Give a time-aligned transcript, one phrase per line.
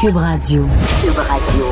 [0.00, 0.66] Cube Radio.
[1.00, 1.66] Cube Radio.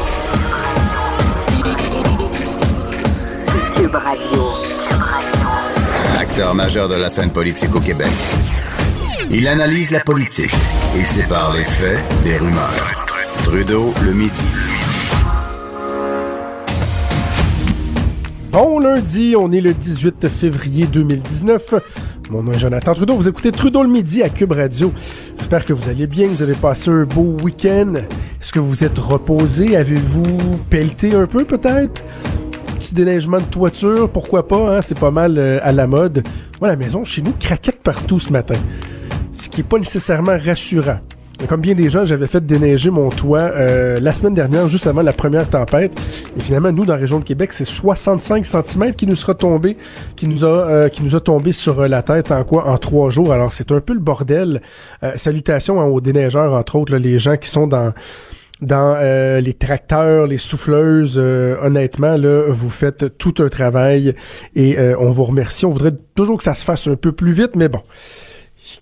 [3.75, 4.45] Cube Radio.
[6.19, 8.12] Acteur majeur de la scène politique au Québec.
[9.30, 10.55] Il analyse la politique
[10.97, 13.06] et sépare les faits des rumeurs.
[13.42, 14.45] Trudeau le midi.
[18.53, 21.75] Bon lundi, on est le 18 février 2019.
[22.31, 23.17] Mon nom est Jonathan Trudeau.
[23.17, 24.93] Vous écoutez Trudeau le midi à Cube Radio.
[25.39, 27.95] J'espère que vous allez bien, vous avez passé un beau week-end.
[28.41, 29.77] Est-ce que vous êtes reposé?
[29.77, 32.05] Avez-vous pelleté un peu peut-être?
[32.79, 34.83] Petit déneigement de toiture, pourquoi pas, hein?
[34.83, 36.23] c'est pas mal euh, à la mode.
[36.61, 38.59] Moi, la maison chez nous craquette partout ce matin.
[39.33, 41.01] Ce qui est pas nécessairement rassurant.
[41.47, 45.03] Comme bien des gens, j'avais fait déneiger mon toit euh, la semaine dernière, juste avant
[45.03, 45.92] la première tempête.
[46.36, 49.77] Et finalement, nous, dans la région de Québec, c'est 65 cm qui nous sera tombé,
[50.17, 53.11] qui nous a, euh, qui nous a tombé sur la tête en quoi En trois
[53.11, 53.33] jours.
[53.33, 54.61] Alors, c'est un peu le bordel.
[55.05, 57.92] Euh, salutations hein, aux déneigeurs, entre autres, là, les gens qui sont dans
[58.61, 64.17] dans euh, les tracteurs, les souffleuses, honnêtement, là, vous faites tout un travail
[64.56, 65.64] et on vous remercie.
[65.64, 67.83] On voudrait toujours que ça se fasse un peu plus vite, mais bon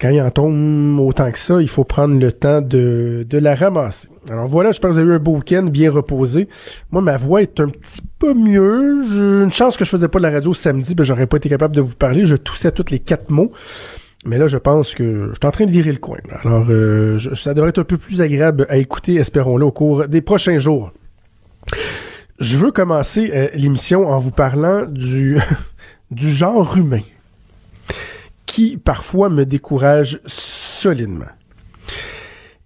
[0.00, 3.54] quand il en tombe autant que ça, il faut prendre le temps de, de la
[3.54, 4.08] ramasser.
[4.30, 6.48] Alors voilà, j'espère que vous avez eu un beau week-end bien reposé.
[6.90, 9.04] Moi, ma voix est un petit peu mieux.
[9.10, 11.48] J'ai une chance que je faisais pas de la radio samedi, ben j'aurais pas été
[11.48, 12.26] capable de vous parler.
[12.26, 13.52] Je toussais tous les quatre mots.
[14.24, 16.18] Mais là, je pense que je suis en train de virer le coin.
[16.42, 20.20] Alors, euh, ça devrait être un peu plus agréable à écouter, espérons-le, au cours des
[20.20, 20.92] prochains jours.
[22.40, 25.38] Je veux commencer euh, l'émission en vous parlant du,
[26.10, 27.02] du genre humain
[28.56, 31.26] qui parfois me décourage solidement.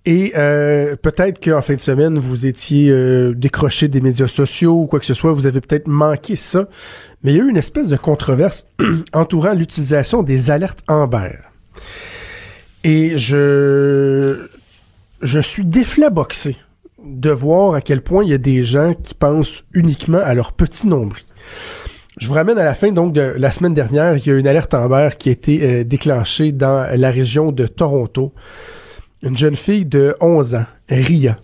[0.06, 4.86] Et euh, peut-être qu'en fin de semaine, vous étiez euh, décroché des médias sociaux ou
[4.86, 6.68] quoi que ce soit, vous avez peut-être manqué ça.
[7.24, 8.68] Mais il y a eu une espèce de controverse
[9.12, 11.40] entourant l'utilisation des alertes Amber.
[12.84, 14.46] Et je,
[15.22, 16.56] je suis déflaboxé
[17.04, 20.52] de voir à quel point il y a des gens qui pensent uniquement à leur
[20.52, 21.24] petit nombril.
[22.20, 24.14] Je vous ramène à la fin donc de la semaine dernière.
[24.18, 27.66] Il y a une alerte Amber qui a été euh, déclenchée dans la région de
[27.66, 28.34] Toronto.
[29.22, 31.38] Une jeune fille de 11 ans, Ria.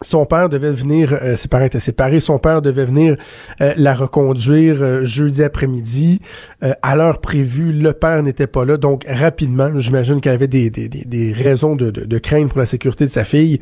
[0.00, 3.16] Son père devait venir, euh, ses parents étaient séparés, son père devait venir
[3.60, 6.20] euh, la reconduire jeudi après-midi.
[6.62, 10.88] à l'heure prévue, le père n'était pas là, donc rapidement, j'imagine qu'il avait des, des,
[10.88, 13.60] des, raisons de, de, de craindre pour la sécurité de sa fille.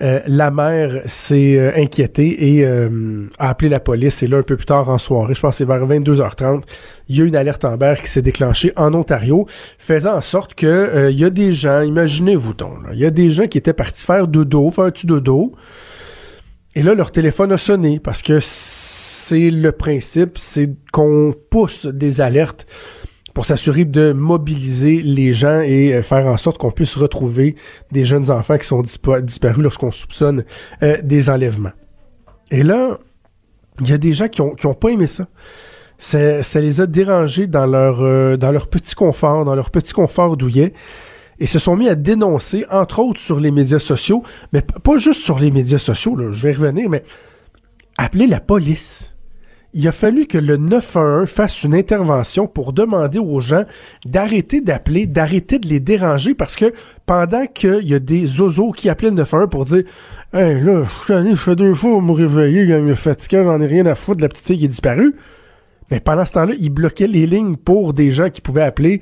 [0.00, 4.22] Euh, la mère s'est euh, inquiétée et euh, a appelé la police.
[4.22, 6.62] Et là, un peu plus tard en soirée, je pense c'est vers 22h30,
[7.08, 9.46] il y a une alerte Amber qui s'est déclenchée en Ontario,
[9.78, 13.30] faisant en sorte que il y a des gens, imaginez-vous donc, il y a des
[13.30, 15.52] gens qui étaient partis faire dodo, faire du dodo.
[16.74, 22.20] Et là, leur téléphone a sonné parce que c'est le principe, c'est qu'on pousse des
[22.20, 22.66] alertes
[23.38, 27.54] pour s'assurer de mobiliser les gens et euh, faire en sorte qu'on puisse retrouver
[27.92, 30.42] des jeunes enfants qui sont disparus lorsqu'on soupçonne
[30.82, 31.70] euh, des enlèvements.
[32.50, 32.98] Et là,
[33.78, 35.28] il y a des gens qui ont, qui ont pas aimé ça.
[35.98, 36.60] ça.
[36.60, 40.72] les a dérangés dans leur, euh, dans leur petit confort, dans leur petit confort douillet
[41.38, 45.22] et se sont mis à dénoncer, entre autres sur les médias sociaux, mais pas juste
[45.22, 47.04] sur les médias sociaux, je vais revenir, mais
[47.98, 49.14] appeler la police
[49.78, 53.62] il a fallu que le 911 fasse une intervention pour demander aux gens
[54.04, 56.72] d'arrêter d'appeler, d'arrêter de les déranger parce que
[57.06, 59.84] pendant qu'il y a des zozos qui appelaient le 911 pour dire
[60.32, 63.94] Hey, là, je suis deux fois me réveiller, il me fatigué, j'en ai rien à
[63.94, 65.14] foutre la petite fille qui est disparue.
[65.92, 69.00] Mais pendant ce temps-là, il bloquait les lignes pour des gens qui pouvaient appeler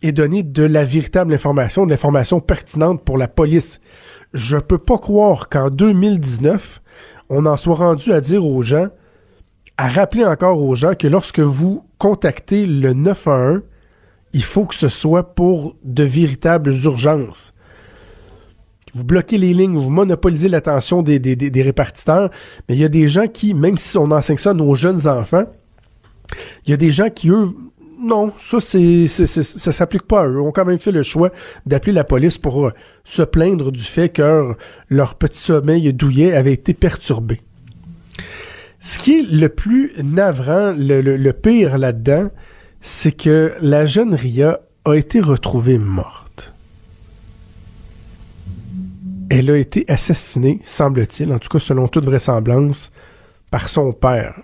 [0.00, 3.82] et donner de la véritable information, de l'information pertinente pour la police.
[4.32, 6.80] Je peux pas croire qu'en 2019,
[7.28, 8.88] on en soit rendu à dire aux gens
[9.76, 13.62] à rappeler encore aux gens que lorsque vous contactez le 911,
[14.32, 17.52] il faut que ce soit pour de véritables urgences.
[18.94, 22.30] Vous bloquez les lignes, vous monopolisez l'attention des, répartiteurs,
[22.68, 25.08] mais il y a des gens qui, même si on enseigne ça à nos jeunes
[25.08, 25.44] enfants,
[26.64, 27.50] il y a des gens qui, eux,
[27.98, 30.40] non, ça, c'est, s'applique pas à eux.
[30.40, 31.30] ont quand même fait le choix
[31.66, 32.72] d'appeler la police pour euh,
[33.02, 34.54] se plaindre du fait que
[34.90, 37.40] leur petit sommeil douillet avait été perturbé.
[38.84, 42.28] Ce qui est le plus navrant, le, pire là-dedans,
[42.82, 46.52] c'est que la jeune Ria a été retrouvée morte.
[49.30, 52.92] elle a été assassinée, semble-t-il, en tout cas selon toute vraisemblance,
[53.50, 54.34] par son père.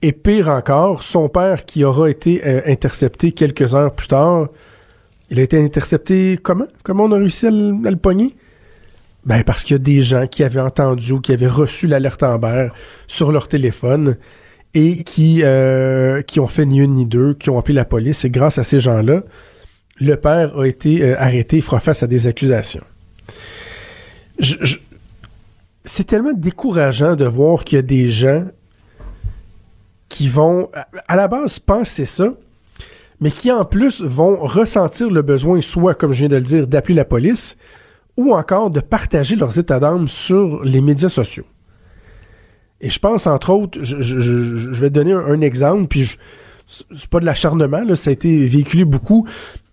[0.00, 4.48] Et pire encore, son père qui aura été euh, intercepté quelques heures plus tard,
[5.30, 6.66] il a été intercepté comment?
[6.82, 8.34] Comment on a réussi à le, pogner?
[9.26, 12.22] Ben parce qu'il y a des gens qui avaient entendu ou qui avaient reçu l'alerte
[12.22, 12.68] Amber
[13.08, 14.16] sur leur téléphone
[14.72, 18.24] et qui, euh, qui ont fait ni une ni deux, qui ont appelé la police.
[18.24, 19.24] Et grâce à ces gens-là,
[19.98, 22.84] le père a été euh, arrêté, fera face à des accusations.
[25.84, 28.44] C'est tellement décourageant de voir qu'il y a des gens
[30.08, 30.70] qui vont,
[31.08, 32.32] à la base, penser ça,
[33.20, 36.66] mais qui en plus vont ressentir le besoin, soit, comme je viens de le dire,
[36.66, 37.56] d'appeler la police,
[38.16, 41.44] ou encore de partager leurs états d'âme sur les médias sociaux.
[42.80, 46.10] Et je pense, entre autres, je, je- je- vais donner un, exemple, puis
[46.66, 49.26] c'est pas de l'acharnement, ça a été véhiculé beaucoup.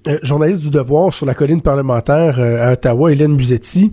[0.08, 3.92] Euh, journaliste du Devoir sur la colline parlementaire euh, à Ottawa, Hélène Buzetti,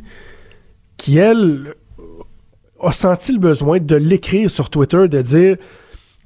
[0.96, 1.74] qui, elle,
[2.80, 5.56] a senti le besoin de l'écrire sur Twitter, de dire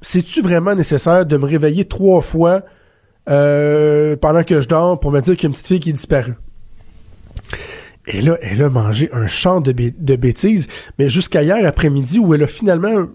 [0.00, 2.62] C'est-tu vraiment nécessaire de me réveiller trois fois
[3.30, 5.90] euh, pendant que je dors pour me dire qu'il y a une petite fille qui
[5.90, 6.34] est disparue?
[8.06, 10.66] Et là, elle a mangé un champ de, de bêtises,
[10.98, 13.06] mais jusqu'à hier après-midi où elle a finalement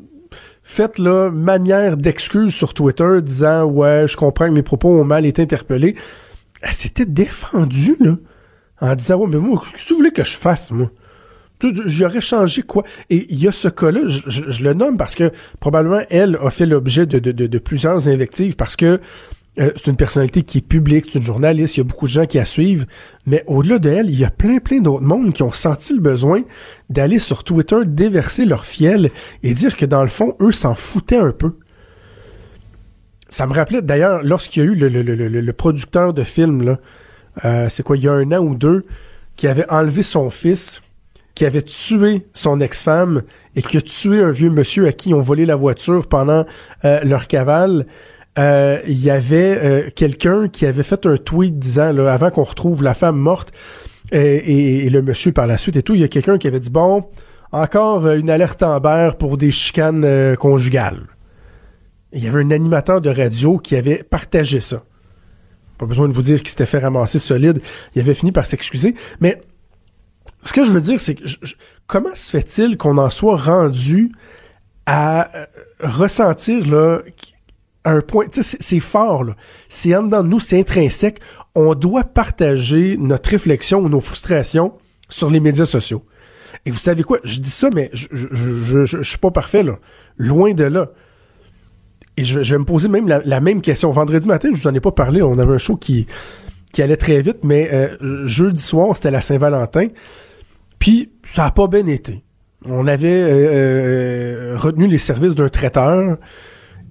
[0.64, 5.26] fait là, manière d'excuse sur Twitter disant Ouais, je comprends que mes propos ont mal
[5.26, 5.96] été interpellés.
[6.62, 8.16] Elle s'était défendue, là,
[8.82, 10.90] en disant Ouais, mais moi, qu'est-ce que vous voulez que je fasse, moi?
[11.86, 12.84] J'aurais changé quoi?
[13.10, 16.38] Et il y a ce cas-là, je, je- je le nomme parce que probablement elle
[16.42, 19.02] a fait l'objet de, de- de- de plusieurs invectives parce que
[19.60, 22.12] euh, c'est une personnalité qui est publique, c'est une journaliste, il y a beaucoup de
[22.12, 22.86] gens qui la suivent,
[23.26, 26.00] mais au-delà de elle, il y a plein, plein d'autres mondes qui ont senti le
[26.00, 26.44] besoin
[26.90, 29.12] d'aller sur Twitter déverser leur fiel
[29.44, 31.56] et dire que dans le fond, eux s'en foutaient un peu.
[33.30, 36.80] Ça me rappelait d'ailleurs lorsqu'il y a eu le, producteur de film, là,
[37.46, 38.86] euh, c'est quoi, il y a un an ou deux,
[39.36, 40.82] qui avait enlevé son fils,
[41.36, 43.22] qui avait tué son ex-femme
[43.56, 46.46] et qui a tué un vieux monsieur à qui ont volé la voiture pendant
[46.86, 47.86] euh, leur cavale.
[48.40, 52.44] Euh, Il y avait euh, quelqu'un qui avait fait un tweet disant, là, avant qu'on
[52.44, 53.52] retrouve la femme morte
[54.12, 56.60] et, et- le monsieur par la suite et tout, il y a quelqu'un qui avait
[56.60, 57.06] dit, bon,
[57.52, 61.04] encore euh, une alerte Amber pour des chicanes euh, conjugales.
[62.14, 64.84] Il y avait un animateur de radio qui avait partagé ça.
[65.78, 67.62] Pas besoin de vous dire qu'il s'était fait ramasser solide.
[67.96, 68.96] Il avait fini par s'excuser.
[69.20, 69.42] Mais
[70.44, 71.18] ce que je veux dire, c'est
[71.88, 74.12] comment se fait-il qu'on en soit rendu
[74.86, 75.46] à euh,
[75.82, 77.00] ressentir là,
[77.86, 79.36] un point, c'est- fort, là.
[79.68, 81.20] C'est en dedans de nous, c'est intrinsèque.
[81.56, 84.74] On doit partager notre réflexion ou nos frustrations
[85.08, 86.04] sur les médias sociaux.
[86.66, 87.20] Et vous savez quoi?
[87.24, 88.28] Je dis ça, mais je, je,
[88.62, 89.80] je, je- suis pas parfait, là.
[90.18, 90.90] Loin de là.
[92.18, 93.92] Et je, vais me poser même la, la même question.
[93.92, 95.22] Vendredi matin, je vous en ai pas parlé.
[95.22, 96.06] On avait un show qui,
[96.74, 99.88] qui allait très vite, mais euh, jeudi soir, c'était la Saint-Valentin.
[100.80, 102.24] Puis, ça a pas bien été.
[102.66, 103.50] On avait euh,
[104.54, 106.18] euh, retenu les services d'un traiteur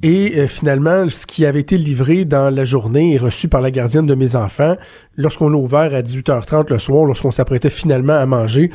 [0.03, 3.71] et euh, finalement, ce qui avait été livré dans la journée et reçu par la
[3.71, 4.77] gardienne de mes enfants,
[5.17, 8.71] lorsqu'on l'a ouvert à 18h30 le soir, lorsqu'on s'apprêtait finalement à manger,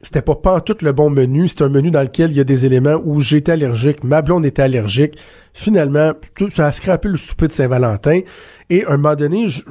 [0.00, 1.48] c'était pas pas tout le bon menu.
[1.48, 4.46] C'est un menu dans lequel il y a des éléments où j'étais allergique, ma blonde
[4.46, 5.18] était allergique.
[5.52, 8.20] Finalement, tout, ça a scrappé le souper de Saint-Valentin.
[8.70, 9.62] Et à un moment donné, je,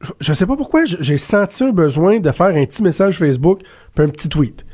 [0.00, 3.60] je, je sais pas pourquoi, j'ai senti un besoin de faire un petit message Facebook
[3.94, 4.64] puis un petit tweet.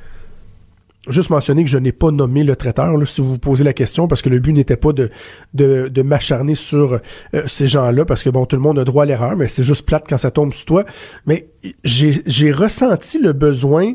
[1.06, 3.74] Juste mentionner que je n'ai pas nommé le traiteur, là, si vous vous posez la
[3.74, 5.10] question, parce que le but n'était pas de,
[5.52, 9.02] de, de m'acharner sur euh, ces gens-là, parce que bon, tout le monde a droit
[9.02, 10.84] à l'erreur, mais c'est juste plate quand ça tombe sur toi.
[11.26, 11.48] Mais
[11.84, 13.92] j'ai ressenti le besoin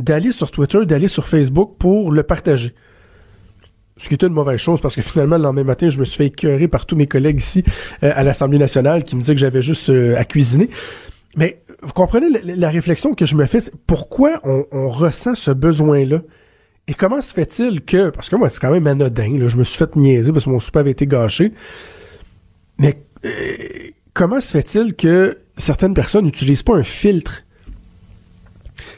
[0.00, 2.74] d'aller sur Twitter, d'aller sur Facebook pour le partager.
[3.96, 6.16] Ce qui était une mauvaise chose parce que finalement, le lendemain matin, je me suis
[6.16, 7.62] fait écœurer par tous mes collègues ici
[8.02, 10.70] euh, à l'Assemblée nationale qui me disaient que j'avais juste euh, à cuisiner.
[11.36, 16.22] Mais vous comprenez la, réflexion que je me fais, pourquoi on ressent ce besoin-là?
[16.88, 19.64] Et comment se fait-il que, parce que moi, c'est quand même anodin, là, je me
[19.64, 21.52] suis fait niaiser parce que mon souper avait été gâché,
[22.78, 23.30] mais euh,
[24.14, 27.42] comment se fait-il que certaines personnes n'utilisent pas un filtre?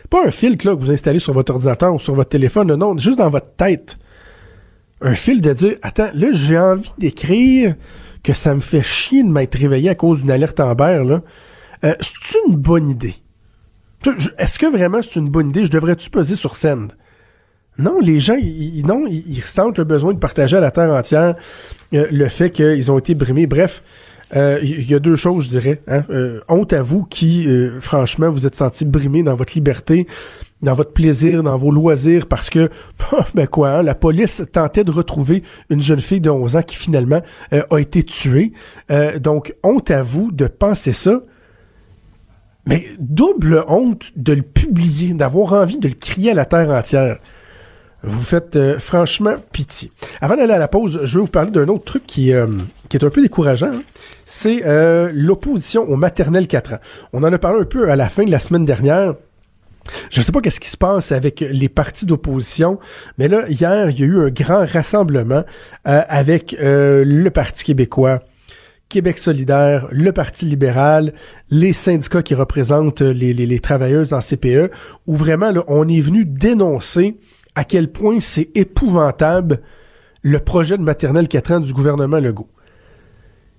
[0.09, 2.97] Pas un filtre là, que vous installez sur votre ordinateur ou sur votre téléphone, non,
[2.97, 3.99] juste dans votre tête.
[5.01, 7.75] Un filtre de dire Attends, là, j'ai envie d'écrire
[8.23, 11.23] que ça me fait chier de m'être réveillé à cause d'une alerte Amber, là.
[11.83, 13.15] Euh, c'est une bonne idée?
[14.39, 15.65] Est-ce que vraiment c'est une bonne idée?
[15.65, 16.89] Je devrais-tu peser sur scène?
[17.81, 21.35] Non, les gens, ils, non, ils, sentent le besoin de partager à la terre entière
[21.95, 23.47] euh, le fait qu'ils ont été brimés.
[23.47, 23.83] Bref,
[24.37, 25.83] euh, il y a deux choses, je dirais.
[25.89, 26.03] Hein.
[26.11, 30.07] Euh, honte à vous qui, euh, franchement, vous êtes senti brimé dans votre liberté,
[30.63, 32.69] dans votre plaisir, dans vos loisirs, parce que,
[33.35, 36.77] ben quoi, hein, la police tentait de retrouver une jeune fille de 11 ans qui
[36.77, 37.23] finalement
[37.53, 38.53] euh, a été tuée.
[38.91, 41.23] Euh, donc, honte à vous de penser ça.
[42.67, 47.19] Mais double honte de le publier, d'avoir envie de le crier à la terre entière.
[48.03, 49.93] Vous faites euh, franchement pitié.
[50.21, 52.47] Avant d'aller à la pause, je vais vous parler d'un autre truc qui, euh,
[52.89, 53.73] qui est un peu décourageant.
[53.73, 53.83] hein.
[54.25, 56.79] C'est euh, l'opposition au maternel 4 ans.
[57.13, 59.15] On en a parlé un peu à la fin de la semaine dernière.
[60.11, 62.79] Je ne sais pas qu'est-ce qui se passe avec les partis d'opposition,
[63.19, 65.43] mais là, hier, il y a eu un grand rassemblement
[65.85, 68.21] avec le Parti québécois,
[68.89, 71.13] Québec solidaire, le Parti libéral,
[71.51, 74.71] les syndicats qui représentent les, les, les travailleuses en CPE,
[75.09, 77.17] où vraiment, là, on est venu dénoncer
[77.55, 79.61] à quel point c'est épouvantable
[80.23, 82.49] le projet de maternelle 4 ans du gouvernement Legault.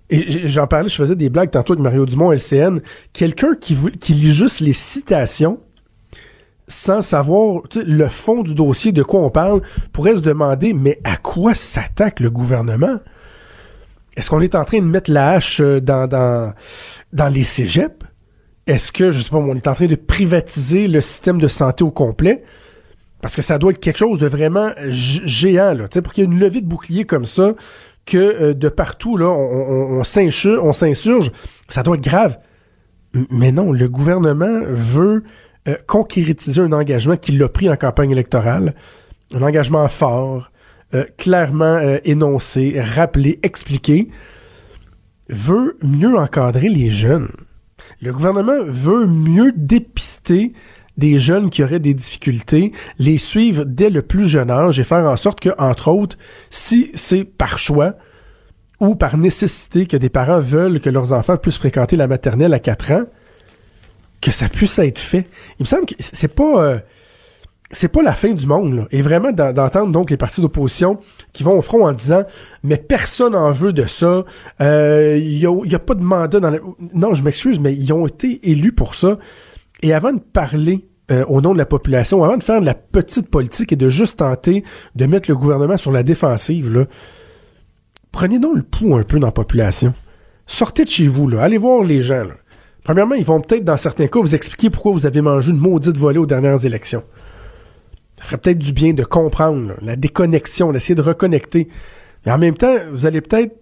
[0.09, 2.81] Et j'en parlais, je faisais des blagues tantôt avec Mario Dumont, LCN.
[3.13, 3.75] Quelqu'un qui,
[4.09, 5.59] lit juste les citations
[6.67, 9.61] sans savoir le fond du dossier, de quoi on parle,
[9.93, 12.99] pourrait se demander, mais à quoi s'attaque le gouvernement?
[14.15, 16.53] Est-ce qu'on est en train de mettre la hache euh, dans
[17.33, 18.05] les cégeps?
[18.67, 21.83] Est-ce que, je sais pas, on est en train de privatiser le système de santé
[21.83, 22.43] au complet?
[23.21, 26.31] Parce que ça doit être quelque chose de vraiment géant, là, pour qu'il y ait
[26.31, 27.53] une levée de bouclier comme ça,
[28.05, 31.31] que euh, de partout, là, on, on, on s'insurge,
[31.67, 32.37] ça doit être grave.
[33.29, 35.23] Mais non, le gouvernement veut
[35.67, 38.73] euh, concrétiser un engagement qu'il a pris en campagne électorale,
[39.33, 40.51] un engagement fort,
[40.93, 44.09] euh, clairement euh, énoncé, rappelé, expliqué,
[45.29, 47.29] veut mieux encadrer les jeunes.
[48.01, 50.53] Le gouvernement veut mieux dépister
[51.01, 55.05] des jeunes qui auraient des difficultés, les suivre dès le plus jeune âge et faire
[55.05, 56.17] en sorte que, entre autres,
[56.49, 57.95] si c'est par choix
[58.79, 62.59] ou par nécessité que des parents veulent que leurs enfants puissent fréquenter la maternelle à
[62.59, 63.03] 4 ans,
[64.21, 65.27] que ça puisse être fait.
[65.59, 66.79] Il me semble que c'est pas euh,
[67.73, 68.87] c'est pas la fin du monde là.
[68.91, 70.99] et vraiment d'en- d'entendre donc les partis d'opposition
[71.33, 72.23] qui vont au front en disant
[72.63, 74.25] mais personne en veut de ça
[74.59, 76.59] Euh, il y, a, a pas de mandat dans la...
[76.93, 79.17] non je m'excuse mais ils ont été élus pour ça
[79.83, 82.73] et avant de parler euh, au nom de la population avant de faire de la
[82.73, 84.63] petite politique et de juste tenter
[84.95, 86.87] de mettre le gouvernement sur la défensive
[88.11, 89.93] prenez donc le pouls un peu dans la population
[90.51, 92.25] sortez de chez vous allez voir les gens.
[92.83, 95.97] Premièrement, ils vont peut-être, dans certains cas, vous expliquer pourquoi vous avez mangé une maudite
[95.97, 97.03] volée aux dernières élections.
[98.17, 101.67] Ça ferait peut-être du bien de comprendre la déconnexion, d'essayer de reconnecter.
[102.25, 103.55] Mais en même temps, vous allez peut-être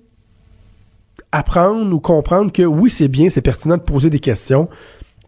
[1.31, 4.69] apprendre ou comprendre que oui, c'est bien, c'est pertinent de poser des questions.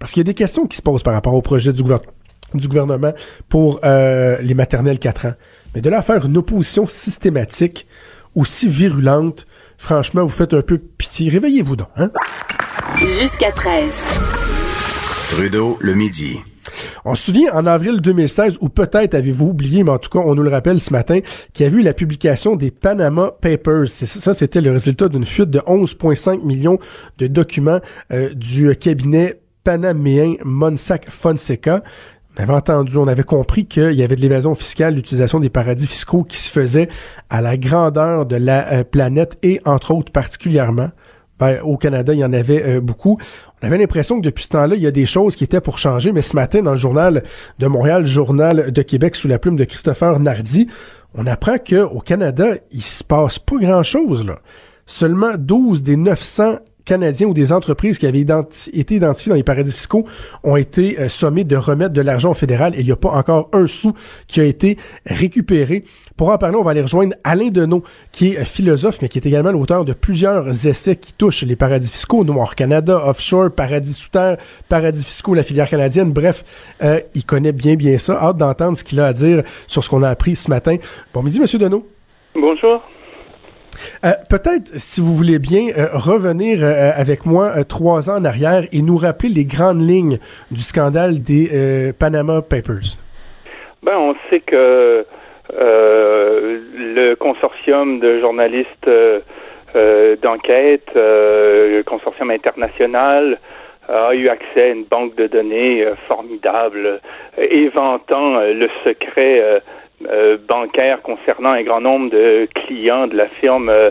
[0.01, 2.01] Parce qu'il y a des questions qui se posent par rapport au projet du, gouver-
[2.55, 3.13] du gouvernement
[3.47, 5.33] pour euh, les maternelles 4 ans.
[5.75, 7.85] Mais de là à faire une opposition systématique
[8.35, 9.45] aussi virulente,
[9.77, 11.29] franchement, vous faites un peu pitié.
[11.29, 12.09] Réveillez-vous donc, hein?
[12.97, 13.93] Jusqu'à 13.
[15.29, 16.39] Trudeau, le midi.
[17.05, 20.33] On se souvient en avril 2016, ou peut-être avez-vous oublié, mais en tout cas, on
[20.35, 21.19] nous le rappelle ce matin,
[21.53, 23.87] qu'il y a eu la publication des Panama Papers.
[23.87, 26.79] Ça, c'était le résultat d'une fuite de 11,5 millions
[27.17, 27.79] de documents
[28.11, 31.83] euh, du cabinet panaméen Monsac Fonseca.
[32.37, 35.87] On avait entendu, on avait compris qu'il y avait de l'évasion fiscale, l'utilisation des paradis
[35.87, 36.87] fiscaux qui se faisait
[37.29, 40.91] à la grandeur de la euh, planète et entre autres particulièrement
[41.41, 43.17] ben, au Canada, il y en avait euh, beaucoup.
[43.61, 45.79] On avait l'impression que depuis ce temps-là, il y a des choses qui étaient pour
[45.79, 47.23] changer, mais ce matin, dans le journal
[47.57, 50.67] de Montréal, journal de Québec, sous la plume de Christopher Nardi,
[51.15, 54.23] on apprend qu'au Canada, il se passe pas grand-chose.
[54.85, 59.71] Seulement 12 des 900 Canadiens ou des entreprises qui avaient été identifiés dans les paradis
[59.71, 60.05] fiscaux
[60.43, 63.11] ont été euh, sommés de remettre de l'argent au fédéral et il n'y a pas
[63.11, 63.93] encore un sou
[64.27, 65.83] qui a été récupéré.
[66.17, 69.17] Pour en parler, on va aller rejoindre Alain Deneau, qui est euh, philosophe, mais qui
[69.17, 73.93] est également l'auteur de plusieurs essais qui touchent les paradis fiscaux, Noir Canada, Offshore, Paradis
[73.93, 74.37] sous terre,
[74.69, 76.11] Paradis fiscaux, la filière canadienne.
[76.11, 76.43] Bref,
[76.83, 78.21] euh, il connaît bien bien ça.
[78.21, 80.77] Hâte d'entendre ce qu'il a à dire sur ce qu'on a appris ce matin.
[81.13, 81.87] Bon midi, Monsieur Deneau.
[82.35, 82.81] Bonjour.
[84.05, 88.63] Euh, Peut-être, si vous voulez bien, euh, revenir euh, avec moi trois ans en arrière
[88.71, 90.17] et nous rappeler les grandes lignes
[90.49, 92.97] du scandale des Panama Papers.
[93.83, 95.05] Ben, on sait que
[95.53, 98.89] le consortium de journalistes
[100.21, 103.39] d'enquête, le consortium international,
[103.89, 107.01] a eu accès à une banque de données formidable,
[107.37, 109.61] éventant le secret
[110.09, 113.89] euh, bancaire concernant un grand nombre de clients de la firme euh,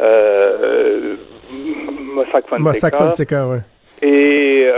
[0.00, 1.16] euh,
[2.14, 2.62] Mossack Fonseca.
[2.62, 3.60] Mossack Fonseca, ouais.
[4.02, 4.68] et,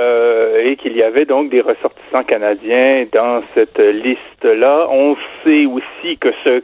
[0.65, 4.87] et qu'il y avait donc des ressortissants canadiens dans cette liste-là.
[4.91, 6.63] On sait aussi que ce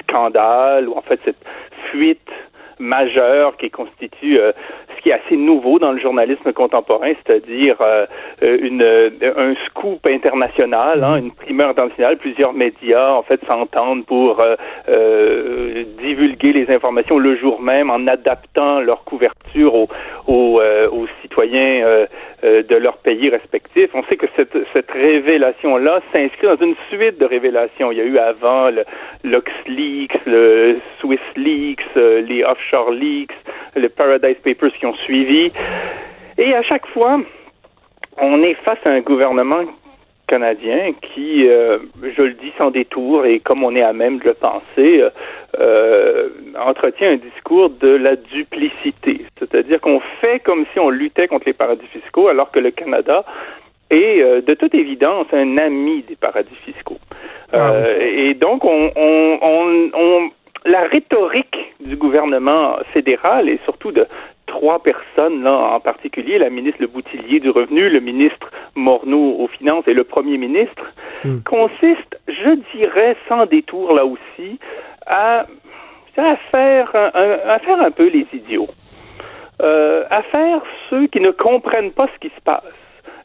[0.00, 1.44] scandale, ou en fait cette
[1.90, 2.28] fuite
[2.78, 4.52] majeure qui constitue euh,
[5.12, 8.06] assez nouveau dans le journalisme contemporain, c'est-à-dire euh,
[8.40, 12.16] une, un scoop international, hein, une primeur internationale.
[12.16, 14.42] Plusieurs médias, en fait, s'entendent pour
[16.00, 19.88] divulguer les informations le jour même en adaptant leur couverture aux,
[20.26, 22.06] aux, aux citoyens
[22.42, 23.90] de leur pays respectifs.
[23.94, 27.92] On sait que cette, cette révélation-là s'inscrit dans une suite de révélations.
[27.92, 28.84] Il y a eu avant le
[29.24, 33.36] LuxLeaks, le Swiss Leaks, les Offshore Leaks,
[33.76, 35.52] les Paradise Papers qui ont suivi.
[36.38, 37.20] Et à chaque fois,
[38.18, 39.62] on est face à un gouvernement
[40.26, 44.24] canadien qui, euh, je le dis sans détour et comme on est à même de
[44.24, 45.04] le penser,
[45.58, 46.28] euh,
[46.58, 49.22] entretient un discours de la duplicité.
[49.38, 53.24] C'est-à-dire qu'on fait comme si on luttait contre les paradis fiscaux alors que le Canada
[53.90, 56.98] est euh, de toute évidence un ami des paradis fiscaux.
[57.52, 60.30] Ah et donc, on, on, on
[60.64, 64.06] la rhétorique du gouvernement fédéral et surtout de
[64.46, 69.48] trois personnes là en particulier, la ministre Le Boutillier du Revenu, le ministre Morneau aux
[69.48, 70.84] Finances et le premier ministre,
[71.24, 71.40] hmm.
[71.44, 74.58] consiste, je dirais, sans détour là aussi,
[75.06, 75.46] à,
[76.16, 78.68] à faire, un, à faire un peu les idiots,
[79.62, 82.62] euh, à faire ceux qui ne comprennent pas ce qui se passe.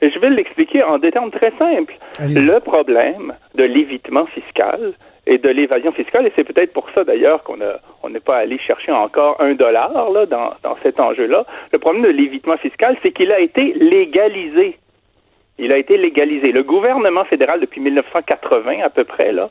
[0.01, 1.95] Et je vais l'expliquer en des termes très simples.
[2.19, 4.93] Le problème de l'évitement fiscal,
[5.31, 6.27] et de l'évasion fiscale.
[6.27, 10.25] Et c'est peut-être pour ça d'ailleurs qu'on n'est pas allé chercher encore un dollar là
[10.25, 11.45] dans, cet enjeu-là.
[11.71, 14.77] Le problème de l'évitement fiscal, c'est qu'il a été légalisé.
[15.57, 16.51] Il a été légalisé.
[16.51, 19.49] Le gouvernement fédéral depuis 1980 à peu près là,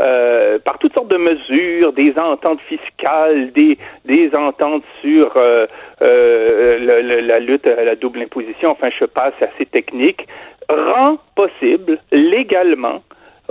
[0.00, 5.66] euh, par toutes sortes de mesures, des ententes fiscales, des, ententes sur euh,
[6.02, 10.26] euh, la lutte à la double imposition, enfin je passe assez technique,
[10.68, 13.02] rend possible légalement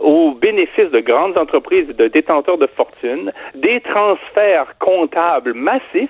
[0.01, 6.09] au bénéfice de grandes entreprises et de détenteurs de fortune des transferts comptables massifs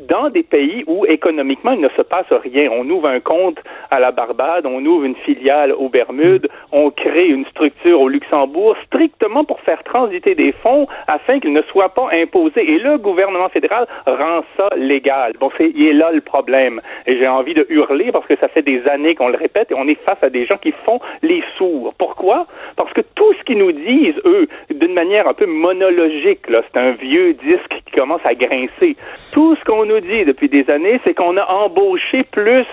[0.00, 2.68] dans des pays où économiquement il ne se passe rien.
[2.72, 3.58] On ouvre un compte
[3.90, 8.76] à la Barbade, on ouvre une filiale aux Bermudes, on crée une structure au Luxembourg
[8.86, 12.70] strictement pour faire transiter des fonds afin qu'ils ne soient pas imposés.
[12.70, 15.34] Et le gouvernement fédéral rend ça légal.
[15.38, 16.80] Bon, c'est, il est là le problème.
[17.06, 19.74] Et j'ai envie de hurler parce que ça fait des années qu'on le répète et
[19.74, 21.94] on est face à des gens qui font les sourds.
[21.98, 22.46] Pourquoi?
[22.76, 26.78] Parce que tout ce qu'ils nous disent, eux, d'une manière un peu monologique, là, c'est
[26.78, 28.96] un vieux disque qui commence à grincer.
[29.32, 32.66] Tout ce qu'on nous dit depuis des années, c'est qu'on a embauché plus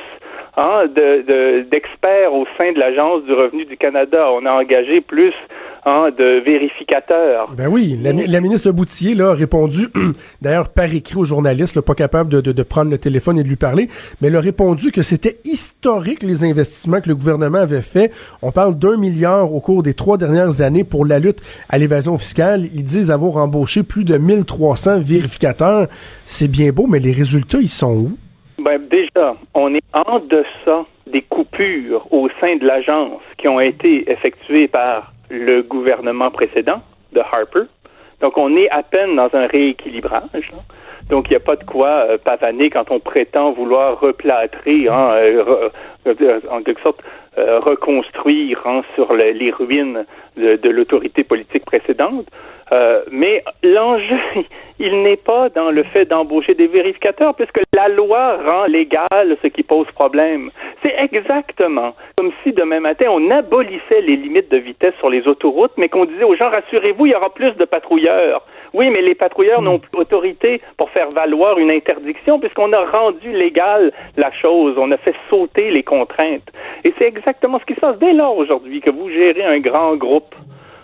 [0.58, 4.30] hein, d'experts au sein de l'Agence du revenu du Canada.
[4.32, 5.34] On a engagé plus
[5.86, 7.54] hein, de vérificateurs.
[7.56, 9.88] Ben oui, la, ministre Boutier là, a répondu,
[10.42, 13.56] d'ailleurs par écrit aux journalistes, pas capable de, de, prendre le téléphone et de lui
[13.56, 13.88] parler,
[14.22, 18.12] mais elle a répondu que c'était historique les investissements que le gouvernement avait fait.
[18.42, 22.18] On parle d'un milliard au cours des trois dernières années pour la lutte à l'évasion
[22.18, 22.62] fiscale.
[22.74, 25.88] Ils disent avoir embauché plus de 1300 vérificateurs.
[26.26, 28.18] C'est bien beau, mais les résultats, ils sont où?
[28.64, 34.10] Ben, déjà, on est en deçà des coupures au sein de l'agence qui ont été
[34.10, 36.82] effectuées par le gouvernement précédent
[37.14, 37.64] de Harper.
[38.20, 40.52] Donc, on est à peine dans un rééquilibrage.
[41.12, 45.12] Donc, il n'y a pas de quoi euh, pavaner quand on prétend vouloir replâtrer, hein,
[45.16, 45.70] euh,
[46.08, 47.04] euh, en quelque sorte,
[47.38, 52.26] reconstruire hein, sur les ruines de l'autorité politique précédente.
[53.10, 54.18] Mais l'enjeu,
[54.80, 59.48] il n'est pas dans le fait d'embaucher des vérificateurs, puisque la loi rend légal ce
[59.48, 60.50] qui pose problème.
[60.84, 65.72] C'est exactement comme si demain matin, on abolissait les limites de vitesse sur les autoroutes,
[65.78, 68.46] mais qu'on disait aux gens, rassurez-vous, il y aura plus de patrouilleurs.
[68.74, 73.32] Oui, mais les patrouilleurs n'ont plus autorité pour faire valoir une interdiction, puisqu'on a rendu
[73.32, 76.50] légal la chose, on a fait sauter les contraintes.
[76.84, 79.96] Et c'est exactement ce qui se passe dès lors aujourd'hui que vous gérez un grand
[79.96, 80.34] groupe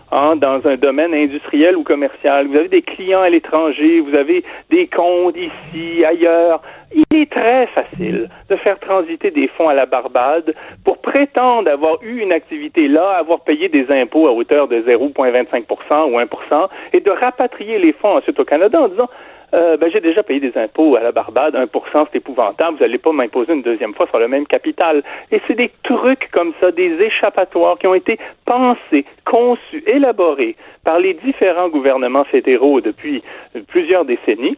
[0.09, 2.47] Hein, dans un domaine industriel ou commercial.
[2.47, 6.61] Vous avez des clients à l'étranger, vous avez des comptes ici, ailleurs.
[6.95, 12.01] Il est très facile de faire transiter des fonds à la Barbade pour prétendre avoir
[12.01, 15.65] eu une activité là, avoir payé des impôts à hauteur de 0,25
[16.09, 19.09] ou 1% et de rapatrier les fonds ensuite au Canada en disant
[19.53, 22.97] euh, ben, j'ai déjà payé des impôts à la Barbade, 1%, c'est épouvantable, vous n'allez
[22.97, 25.03] pas m'imposer une deuxième fois sur le même capital.
[25.31, 30.99] Et c'est des trucs comme ça, des échappatoires qui ont été pensés, conçus, élaborés par
[30.99, 33.23] les différents gouvernements fédéraux depuis
[33.67, 34.57] plusieurs décennies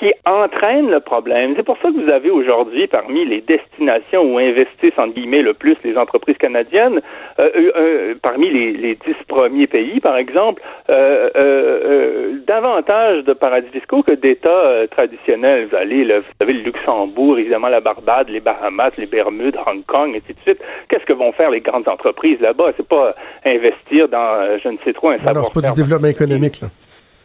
[0.00, 1.52] qui entraîne le problème.
[1.56, 5.52] C'est pour ça que vous avez aujourd'hui, parmi les destinations où investissent, en guillemets, le
[5.52, 7.02] plus les entreprises canadiennes,
[7.38, 10.62] euh, euh, euh, parmi les, les dix premiers pays, par exemple,
[12.46, 15.68] davantage de paradis fiscaux que d'États traditionnels.
[15.70, 20.14] Vous, allez, vous avez le Luxembourg, évidemment la Barbade, les Bahamas, les Bermudes, Hong Kong,
[20.14, 20.62] et ainsi de suite.
[20.88, 22.72] Qu'est-ce que vont faire les grandes entreprises là-bas?
[22.76, 26.08] C'est pas investir dans, je ne sais trop, un savoir Non, c'est pas du développement
[26.08, 26.68] économique, là.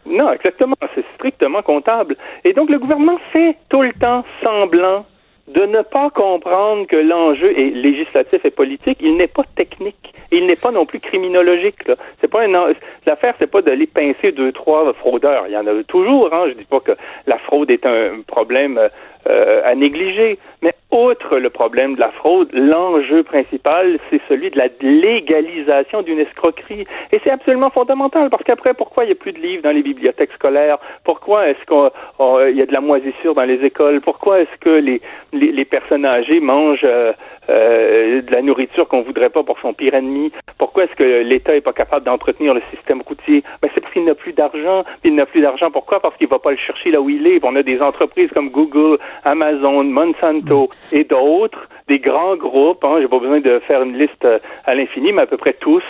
[0.06, 0.76] Non, exactement.
[0.94, 2.16] C'est strictement comptable.
[2.44, 5.04] Et donc, le gouvernement fait tout le temps semblant
[5.48, 10.12] de ne pas comprendre que l'enjeu est législatif et politique, il n'est pas technique.
[10.32, 11.76] Il n'est pas non plus criminologique.
[12.20, 12.74] C'est pas un
[13.06, 15.44] l'affaire, c'est pas d'aller pincer deux trois fraudeurs.
[15.46, 16.32] Il y en a toujours.
[16.34, 16.46] Hein.
[16.48, 16.92] Je dis pas que
[17.26, 18.80] la fraude est un problème
[19.28, 24.58] euh, à négliger, mais outre le problème de la fraude, l'enjeu principal, c'est celui de
[24.58, 26.86] la légalisation d'une escroquerie.
[27.12, 29.82] Et c'est absolument fondamental, parce qu'après, pourquoi il n'y a plus de livres dans les
[29.82, 30.78] bibliothèques scolaires?
[31.04, 34.00] Pourquoi est-ce qu'il y a de la moisissure dans les écoles?
[34.00, 35.00] Pourquoi est-ce que les,
[35.32, 37.12] les, personnes âgées mangent euh,
[37.48, 40.32] euh, de la nourriture qu'on voudrait pas pour son pire ennemi?
[40.58, 43.42] Pourquoi est-ce que l'État n'est pas capable d'entretenir le système routier?
[43.62, 44.84] Ben, c'est parce qu'il n'a plus d'argent.
[45.04, 45.70] Il n'a plus d'argent.
[45.70, 46.00] Pourquoi?
[46.00, 47.40] Parce qu'il va pas le chercher là où il est.
[47.42, 53.08] on a des entreprises comme Google, Amazon, Monsanto, et d'autres, des grands groupes, hein, j'ai
[53.08, 55.84] pas besoin de faire une liste euh, à l'infini, mais à peu près tous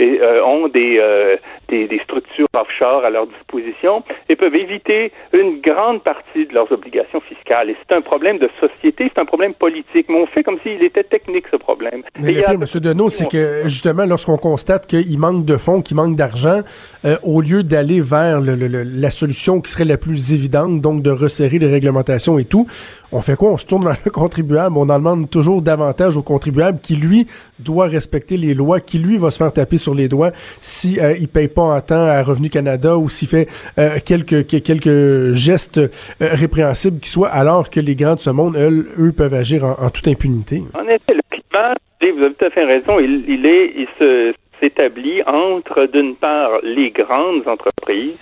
[0.00, 1.36] et, euh, ont des, euh,
[1.68, 6.70] des, des, structures offshore à leur disposition et peuvent éviter une grande partie de leurs
[6.72, 7.70] obligations fiscales.
[7.70, 10.06] Et c'est un problème de société, c'est un problème politique.
[10.08, 12.02] Mais on fait comme s'il était technique, ce problème.
[12.18, 12.80] Mais le pire, M.
[12.80, 16.60] Deneau, c'est que justement, lorsqu'on constate qu'il manque de fonds, qu'il manque d'argent,
[17.04, 21.02] euh, au lieu d'aller vers le, le, la solution qui serait la plus évidente, donc
[21.02, 22.66] de resserrer les réglementations et tout,
[23.12, 23.50] on fait quoi?
[23.50, 27.26] On se tourne vers le contribuable, on en demande toujours davantage au contribuable qui, lui,
[27.58, 31.14] doit respecter les lois, qui, lui, va se faire taper sur les doigts si euh,
[31.18, 33.48] il paye pas en temps à Revenu Canada ou s'il fait
[33.78, 35.88] euh, quelques quelques gestes euh,
[36.20, 40.08] répréhensibles qui soient, alors que les grands de ce monde, eux, peuvent agir en, toute
[40.08, 40.62] impunité.
[40.74, 45.86] En effet, le climat, vous avez tout à fait raison, il, il se s'établit entre,
[45.86, 48.16] d'une part, les grandes entreprises,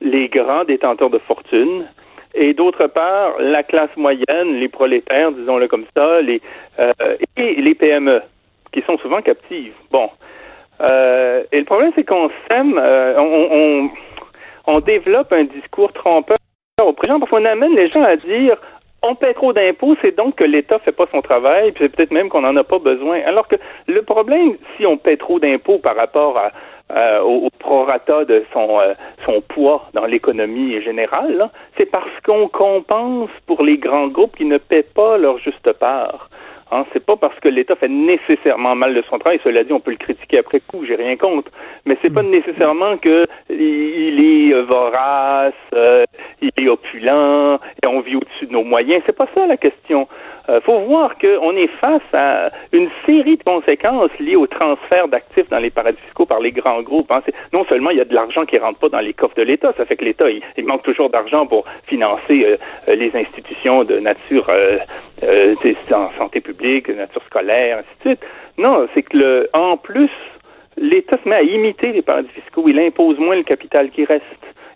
[0.00, 1.86] les grands détenteurs de fortune,
[2.34, 6.40] et d'autre part, la classe moyenne, les prolétaires, disons-le comme ça, les,
[6.78, 6.92] euh,
[7.36, 8.22] et les PME,
[8.72, 9.74] qui sont souvent captives.
[9.90, 10.08] Bon.
[10.80, 13.90] Euh, et le problème, c'est qu'on sème, euh, on,
[14.66, 16.36] on, développe un discours trompeur
[16.78, 18.56] des gens, parce qu'on amène les gens à dire
[19.02, 22.12] on paie trop d'impôts, c'est donc que l'État fait pas son travail, puis c'est peut-être
[22.12, 23.20] même qu'on n'en a pas besoin.
[23.26, 23.56] Alors que
[23.88, 28.94] le problème, si on paie trop d'impôts par rapport à, au, prorata de son, euh,
[29.24, 34.58] son poids dans l'économie générale, c'est parce qu'on compense pour les grands groupes qui ne
[34.58, 36.28] paient pas leur juste part.
[36.74, 39.38] Hein, c'est pas parce que l'État fait nécessairement mal de son travail.
[39.44, 41.50] Cela dit, on peut le critiquer après coup, j'ai rien contre.
[41.84, 42.30] Mais c'est pas mm.
[42.30, 46.04] nécessairement que il est vorace, euh,
[46.40, 49.02] il est opulent et on vit au-dessus de nos moyens.
[49.04, 50.08] C'est pas ça la question.
[50.48, 55.48] Euh, faut voir qu'on est face à une série de conséquences liées au transfert d'actifs
[55.48, 57.10] dans les paradis fiscaux par les grands groupes.
[57.12, 57.22] Hein.
[57.52, 59.72] Non seulement il y a de l'argent qui rentre pas dans les coffres de l'État,
[59.76, 62.56] ça fait que l'État, il, manque toujours d'argent pour financer euh,
[62.88, 64.50] euh, les institutions de nature
[65.92, 68.26] en santé publique, de nature scolaire, ainsi de suite.
[68.58, 70.10] Non, c'est que le, en plus,
[70.76, 72.64] l'État se met à imiter les paradis fiscaux.
[72.66, 74.24] Il impose moins le capital qui reste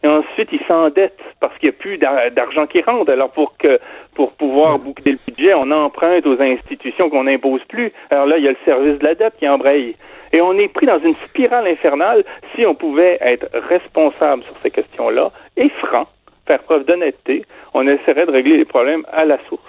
[0.03, 3.11] et ensuite il s'endette parce qu'il n'y a plus d'argent qui rentre.
[3.11, 3.79] Alors pour que
[4.15, 7.93] pour pouvoir boucler le budget, on emprunte aux institutions qu'on n'impose plus.
[8.11, 9.95] Alors là, il y a le service de la dette qui embraye.
[10.33, 12.25] Et on est pris dans une spirale infernale.
[12.55, 16.07] Si on pouvait être responsable sur ces questions-là et franc,
[16.47, 19.63] faire preuve d'honnêteté, on essaierait de régler les problèmes à la source.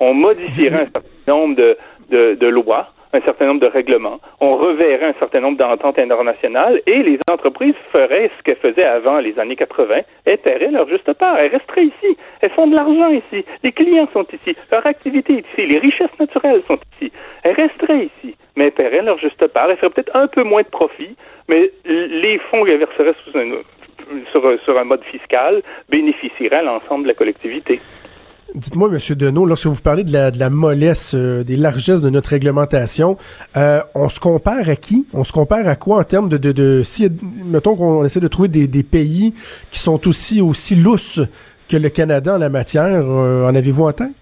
[0.00, 1.76] On modifierait un certain nombre de,
[2.10, 6.80] de, de lois un certain nombre de règlements, on reverrait un certain nombre d'ententes internationales
[6.86, 11.12] et les entreprises feraient ce qu'elles faisaient avant les années 80, elles paieraient leur juste
[11.14, 15.34] part, elles resteraient ici, elles font de l'argent ici, les clients sont ici, leur activité
[15.34, 19.46] est ici, les richesses naturelles sont ici, elles resteraient ici, mais elles paieraient leur juste
[19.48, 21.16] part, elles feraient peut-être un peu moins de profit,
[21.48, 23.62] mais les fonds qu'elles verseraient sous un,
[24.30, 27.80] sur, sur un mode fiscal bénéficieraient à l'ensemble de la collectivité.
[28.54, 28.98] Dites-moi, M.
[29.14, 33.18] Deneau, lorsque vous parlez de la, de la mollesse, euh, des largesses de notre réglementation,
[33.58, 35.06] euh, on se compare à qui?
[35.12, 36.82] On se compare à quoi en termes de...
[36.82, 37.08] si,
[37.44, 39.34] mettons qu'on essaie de trouver des, pays
[39.70, 41.20] qui sont aussi, aussi lousses
[41.68, 44.16] que le Canada en la matière, euh, en avez-vous en tête?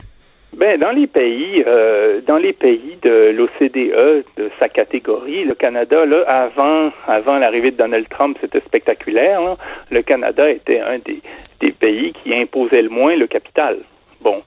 [0.57, 1.63] Ben, dans les pays,
[2.27, 7.77] dans les pays de l'OCDE, de sa catégorie, le Canada, là, avant, avant l'arrivée de
[7.77, 9.39] Donald Trump, c'était spectaculaire.
[9.91, 10.99] Le Canada était un
[11.61, 13.77] des pays qui imposait le moins le capital.
[14.21, 14.43] Bon.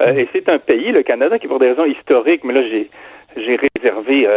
[0.00, 2.90] Euh, et c'est un pays, le Canada, qui pour des raisons historiques, mais là j'ai
[3.36, 4.28] j'ai réservé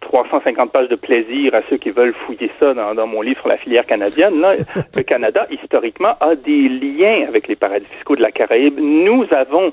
[0.00, 3.40] 350 euh, pages de plaisir à ceux qui veulent fouiller ça dans, dans mon livre
[3.40, 4.40] sur la filière canadienne.
[4.40, 4.56] Là,
[4.94, 8.78] le Canada, historiquement, a des liens avec les paradis fiscaux de la Caraïbe.
[8.78, 9.72] Nous avons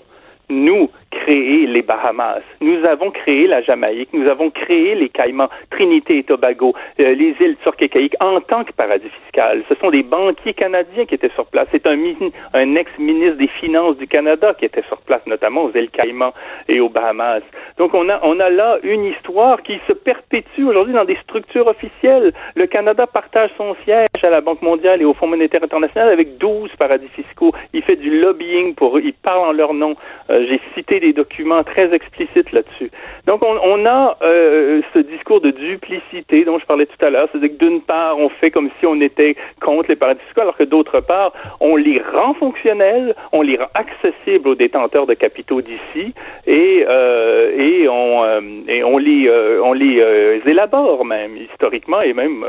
[0.50, 6.18] nous, créé les Bahamas, nous avons créé la Jamaïque, nous avons créé les Caïmans, Trinité
[6.18, 9.64] et Tobago, euh, les îles turques et caïques en tant que paradis fiscal.
[9.70, 11.68] Ce sont des banquiers canadiens qui étaient sur place.
[11.72, 16.34] C'est un, ex-ministre des Finances du Canada qui était sur place, notamment aux îles Caïmans
[16.68, 17.44] et aux Bahamas.
[17.78, 21.68] Donc on a, on a là une histoire qui se perpétue aujourd'hui dans des structures
[21.68, 22.34] officielles.
[22.56, 26.38] Le Canada partage son siège à la Banque mondiale et au Fonds monétaire international avec
[26.38, 27.54] 12 paradis fiscaux.
[27.74, 29.96] Il fait du lobbying pour eux, il parle en leur nom.
[30.30, 32.90] Euh, j'ai cité des documents très explicites là-dessus.
[33.28, 37.28] Donc, on, a euh, ce discours de duplicité dont je parlais tout à l'heure.
[37.32, 40.58] C'est-à-dire que d'une part, on fait comme si on était contre les paradis fiscaux, alors
[40.58, 45.62] que d'autre part, on les rend fonctionnels, on les rend accessibles aux détenteurs de capitaux
[45.62, 46.14] d'ici,
[46.48, 49.30] et, euh, euh, on les,
[49.62, 52.46] on les élabore même historiquement, et même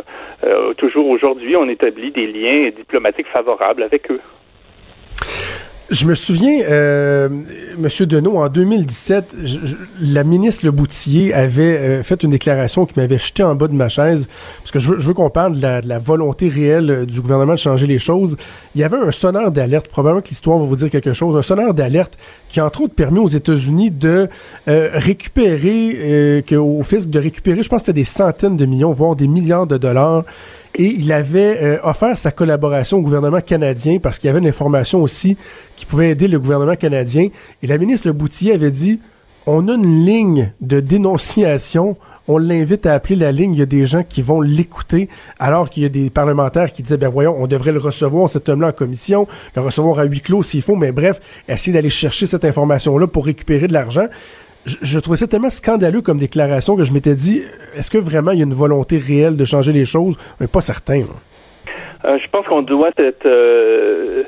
[0.77, 4.21] toujours aujourd'hui, on établit des liens diplomatiques favorables avec eux.
[5.91, 7.29] Je me souviens, euh,
[7.77, 9.37] Monsieur Deneau, en 2017,
[10.01, 10.73] la ministre Le
[11.35, 14.27] avait euh, fait une déclaration qui m'avait jeté en bas de ma chaise,
[14.61, 17.87] parce que je veux, qu'on parle de la, volonté réelle euh, du gouvernement de changer
[17.87, 18.37] les choses.
[18.75, 21.43] Il y avait un sonneur d'alerte, probablement que l'histoire va vous dire quelque chose, un
[21.43, 22.17] sonneur d'alerte
[22.49, 24.29] qui, entre autres, permis aux États-Unis de
[24.69, 28.93] euh, récupérer, que, au fisc de récupérer, je pense que c'était des centaines de millions,
[28.93, 30.25] voire des milliards de dollars
[30.77, 34.49] et il avait euh, offert sa collaboration au gouvernement canadien parce qu'il y avait une
[34.49, 35.37] information aussi
[35.77, 37.29] qui pouvait aider le gouvernement canadien.
[37.63, 39.01] Et la ministre Le Boutillier avait dit
[39.47, 41.97] on a une ligne de dénonciation.
[42.27, 43.53] On l'invite à appeler la ligne.
[43.53, 46.83] Il y a des gens qui vont l'écouter, alors qu'il y a des parlementaires qui
[46.83, 50.23] disaient, ben voyons, on devrait le recevoir, cet homme-là, en commission, le recevoir à huis
[50.23, 54.07] clos s'il faut, mais bref, essayer d'aller chercher cette information-là pour récupérer de l'argent
[54.67, 57.43] je, trouvais ça tellement scandaleux comme déclaration que je m'étais dit,
[57.77, 60.17] est-ce que vraiment il y a une volonté réelle de changer les choses?
[60.41, 61.05] Mais pas certain.
[62.05, 64.25] Euh, je pense qu'on doit cette, euh,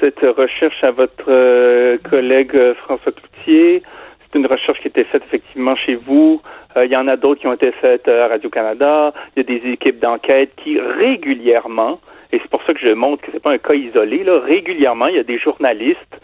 [0.00, 3.82] cette recherche à votre euh, collègue François Cloutier.
[4.20, 6.42] C'est une recherche qui a été faite effectivement chez vous.
[6.76, 9.12] Il y en a d'autres qui ont été faites à Radio-Canada.
[9.36, 12.00] Il y a des équipes d'enquête qui régulièrement,
[12.32, 15.06] et c'est pour ça que je montre que c'est pas un cas isolé, là, régulièrement,
[15.06, 16.18] il y a des journalistes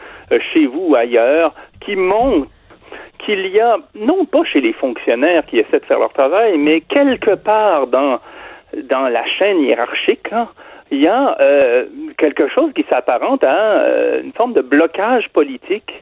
[0.53, 2.49] chez vous ou ailleurs qui montent
[3.19, 6.81] qu'il y a, non pas chez les fonctionnaires qui essaient de faire leur travail, mais
[6.81, 8.19] quelque part dans,
[8.85, 10.49] dans la chaîne hiérarchique, hein,
[10.91, 11.87] il y a euh,
[12.19, 15.93] quelque chose qui s'apparente à euh, une forme de blocage politique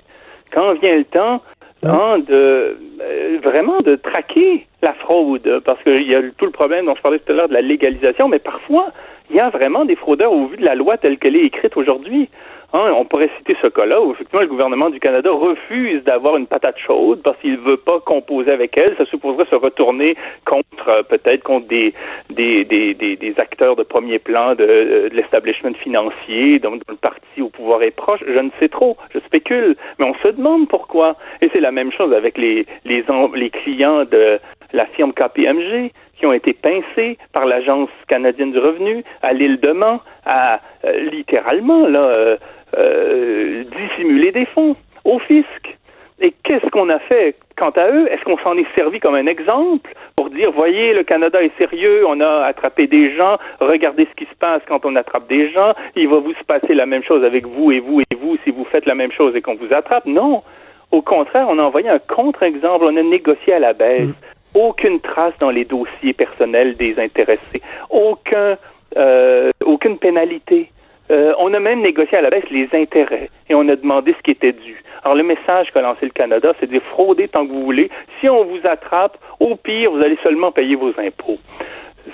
[0.53, 1.43] quand vient le temps
[1.83, 6.87] hein, de euh, vraiment de traquer la fraude, parce qu'il y a tout le problème
[6.87, 8.87] dont je parlais tout à l'heure de la légalisation, mais parfois
[9.31, 11.77] il y a vraiment des fraudeurs au vu de la loi telle qu'elle est écrite
[11.77, 12.31] aujourd'hui.
[12.75, 16.47] Hein, on pourrait citer ce cas-là où effectivement le gouvernement du Canada refuse d'avoir une
[16.47, 18.95] patate chaude parce qu'il ne veut pas composer avec elle.
[18.99, 21.95] Ça supposerait se retourner contre euh, peut-être contre des
[22.29, 27.49] des, des, des, acteurs de premier plan de, de l'establishment financier, donc le parti au
[27.49, 28.23] pouvoir est proche.
[28.27, 31.17] Je ne sais trop, je spécule, mais on se demande pourquoi.
[31.41, 33.03] Et c'est la même chose avec les les,
[33.35, 34.39] les clients de
[34.73, 39.73] la firme KPMG qui ont été pincés par l'Agence canadienne du revenu à l'île de
[39.73, 42.37] Mans, à euh, littéralement là, euh,
[42.77, 45.79] euh, dissimuler des fonds au fisc.
[46.21, 48.09] Et qu'est-ce qu'on a fait quant à eux?
[48.11, 52.05] Est-ce qu'on s'en est servi comme un exemple pour dire, voyez, le Canada est sérieux,
[52.09, 55.75] on a attrapé des gens, regardez ce qui se passe quand on attrape des gens,
[55.95, 58.51] il va vous se passer la même chose avec vous et vous et vous si
[58.51, 60.07] vous faites la même chose et qu'on vous attrape?
[60.07, 60.43] Non.
[60.91, 64.11] Au contraire, on a envoyé un contre-exemple, on a négocié à la baisse.
[64.55, 67.63] Aucune trace dans les dossiers personnels des intéressés.
[67.91, 68.57] Aucun,
[68.97, 70.71] euh, aucune pénalité.
[71.11, 74.23] Euh, on a même négocié à la baisse les intérêts et on a demandé ce
[74.23, 74.83] qui était dû.
[75.03, 77.91] Alors le message qu'a lancé le Canada, c'est de frauder tant que vous voulez.
[78.21, 81.39] Si on vous attrape, au pire, vous allez seulement payer vos impôts.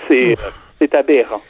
[0.07, 1.41] C'est aberrant.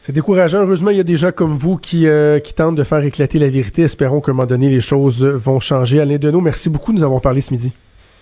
[0.00, 0.58] C'est décourageant.
[0.58, 3.38] Heureusement, il y a des gens comme vous qui, euh, qui tentent de faire éclater
[3.38, 3.82] la vérité.
[3.82, 6.00] Espérons qu'à un moment donné, les choses vont changer.
[6.00, 7.74] Alain Deneau, merci beaucoup de nous avoir parlé ce midi.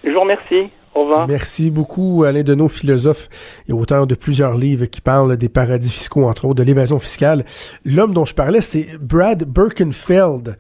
[0.05, 0.71] Je vous remercie.
[0.95, 1.27] Au revoir.
[1.27, 3.29] Merci beaucoup, Alain Deneau, philosophe
[3.67, 7.47] et auteur de plusieurs livres qui parlent des paradis fiscaux, entre autres, de l'évasion fiscale.
[7.85, 10.59] L'homme dont je parlais, c'est Brad Birkenfeld,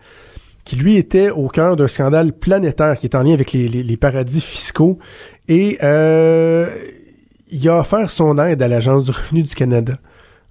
[0.64, 4.40] qui lui était au cœur d'un scandale planétaire qui est en lien avec les, paradis
[4.40, 4.98] fiscaux.
[5.48, 6.66] Et euh,
[7.50, 9.98] il a offert son aide à l'Agence du revenu du Canada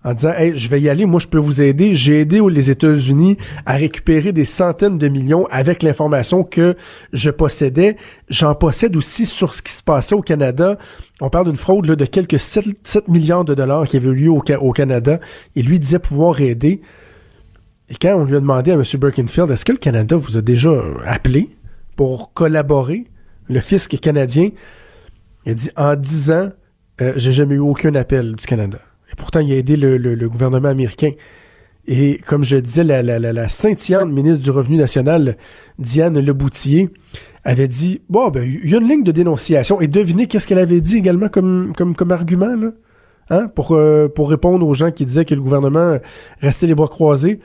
[0.03, 1.95] en disant hey, je vais y aller, moi je peux vous aider.
[1.95, 6.75] J'ai aidé les États-Unis à récupérer des centaines de millions avec l'information que
[7.13, 7.97] je possédais.
[8.29, 10.77] J'en possède aussi sur ce qui se passait au Canada.
[11.21, 14.29] On parle d'une fraude là, de quelques 7, milliards de dollars qui avait eu lieu
[14.31, 15.19] au, Canada.
[15.55, 16.81] Et lui disait pouvoir aider.
[17.89, 18.83] Et quand on lui a demandé à M.
[18.99, 20.71] Birkenfield, est-ce que le Canada vous a déjà
[21.05, 21.49] appelé
[21.95, 23.05] pour collaborer,
[23.47, 24.49] le fisc canadien,
[25.45, 26.49] il a dit en 10 ans,
[27.01, 28.79] euh, j'ai jamais eu aucun appel du Canada.
[29.11, 31.11] Et pourtant, il a aidé le, gouvernement américain.
[31.87, 35.37] Et comme je disais, la, la, la, scintillante ministre du Revenu national,
[35.79, 36.89] Diane Leboutillier,
[37.43, 39.81] avait dit Bon, ben, il y a une ligne de dénonciation.
[39.81, 41.73] Et devinez qu'est-ce qu'elle avait dit également comme,
[42.11, 42.71] argument, là?
[43.29, 43.47] Hein?
[43.47, 45.97] Pour, euh, pour répondre aux gens qui disaient que le gouvernement
[46.41, 47.39] restait les bras croisés.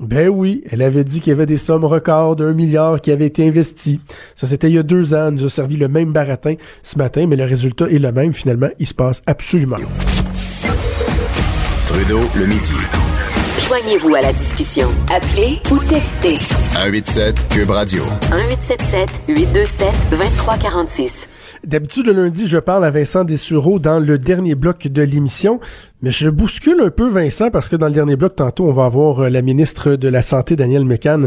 [0.00, 3.26] Ben oui, elle avait dit qu'il y avait des sommes records d'un milliard qui avaient
[3.26, 4.00] été investies.
[4.34, 5.28] Ça, c'était il y a deux ans.
[5.28, 8.32] Elle nous a servi le même baratin ce matin, mais le résultat est le même.
[8.32, 9.76] Finalement, il se passe absolument
[12.04, 12.72] Trudeau, le midi.
[13.68, 14.88] Joignez-vous à la discussion.
[15.14, 16.34] Appelez ou textez
[16.74, 18.02] 187 Cube Radio.
[18.32, 21.28] 1877 827 2346.
[21.64, 25.60] D'habitude, le lundi, je parle à Vincent Dessureau dans le dernier bloc de l'émission,
[26.02, 28.86] mais je bouscule un peu Vincent parce que dans le dernier bloc, tantôt, on va
[28.86, 31.26] avoir euh, la ministre de la Santé, Danielle Mécan,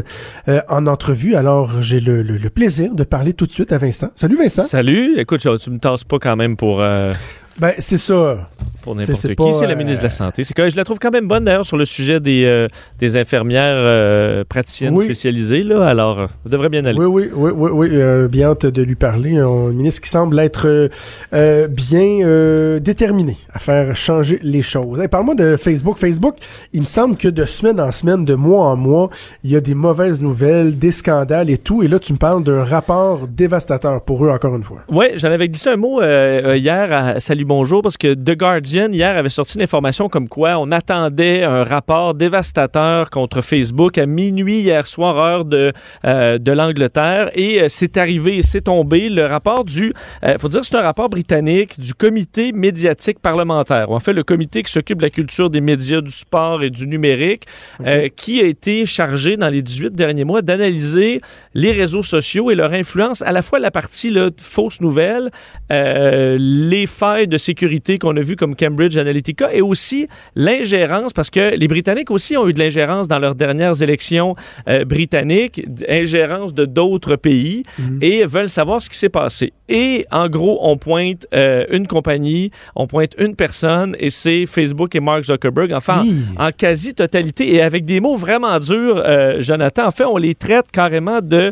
[0.49, 1.35] euh, en entrevue.
[1.35, 4.09] Alors, j'ai le, le- le plaisir de parler tout de suite à Vincent.
[4.15, 4.63] Salut Vincent.
[4.63, 7.11] Salut, écoute, je- tu me tasses pas quand même pour, euh,
[7.59, 8.49] Ben, c'est ça.
[8.83, 9.53] pour n'importe qui.
[9.53, 10.43] C'est la euh, ministre de la Santé.
[10.43, 12.67] C'est que je la trouve quand même bonne d'ailleurs sur le sujet des, euh,
[12.99, 15.05] des infirmières euh, praticiennes Oui.
[15.05, 15.63] spécialisées.
[15.63, 16.99] Là, alors, euh, ça devrait bien aller.
[16.99, 17.87] Oui, oui, oui, oui, oui.
[17.93, 19.37] euh, bien hâte de lui parler.
[19.37, 20.89] Un ministre qui semble être euh,
[21.33, 24.99] euh, bien euh, déterminé à faire changer les choses.
[24.99, 25.97] Hey, Parle-moi de Facebook.
[25.97, 26.35] Facebook,
[26.73, 29.09] il me semble que de semaine en semaine, de mois en mois,
[29.45, 31.81] il y a des mauvaises nouvelles, des scandales et tout.
[31.83, 34.81] Et là, tu me parles d'un rapport dévastateur pour eux, encore une fois.
[34.91, 38.91] Oui, j'en avais glissé un mot euh, euh, hier à Bonjour parce que The Guardian
[38.91, 44.07] hier avait sorti une information comme quoi on attendait un rapport dévastateur contre Facebook à
[44.07, 45.71] minuit hier soir heure de,
[46.05, 49.09] euh, de l'Angleterre et euh, c'est arrivé, c'est tombé.
[49.09, 53.91] Le rapport du, il faut dire c'est un rapport britannique du comité médiatique parlementaire.
[53.91, 56.87] En fait, le comité qui s'occupe de la culture des médias, du sport et du
[56.87, 57.43] numérique,
[57.85, 61.21] euh, qui a été chargé dans les 18 derniers mois d'analyser
[61.53, 65.29] les réseaux sociaux et leur influence, à la fois la partie là, fausses nouvelles,
[65.71, 71.29] euh, les failles de sécurité qu'on a vues comme Cambridge Analytica et aussi l'ingérence, parce
[71.29, 74.35] que les Britanniques aussi ont eu de l'ingérence dans leurs dernières élections
[74.67, 77.63] euh, britanniques, ingérence de d'autres pays
[78.01, 79.53] et veulent savoir ce qui s'est passé.
[79.69, 84.95] Et en gros, on pointe euh, une compagnie, on pointe une personne et c'est Facebook
[84.95, 85.73] et Mark Zuckerberg.
[85.73, 86.05] Enfin,
[86.37, 89.87] en quasi-totalité et avec des mots vraiment durs, euh, Jonathan.
[89.87, 91.51] En fait, on les traite carrément de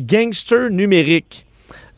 [0.00, 1.46] gangsters numériques.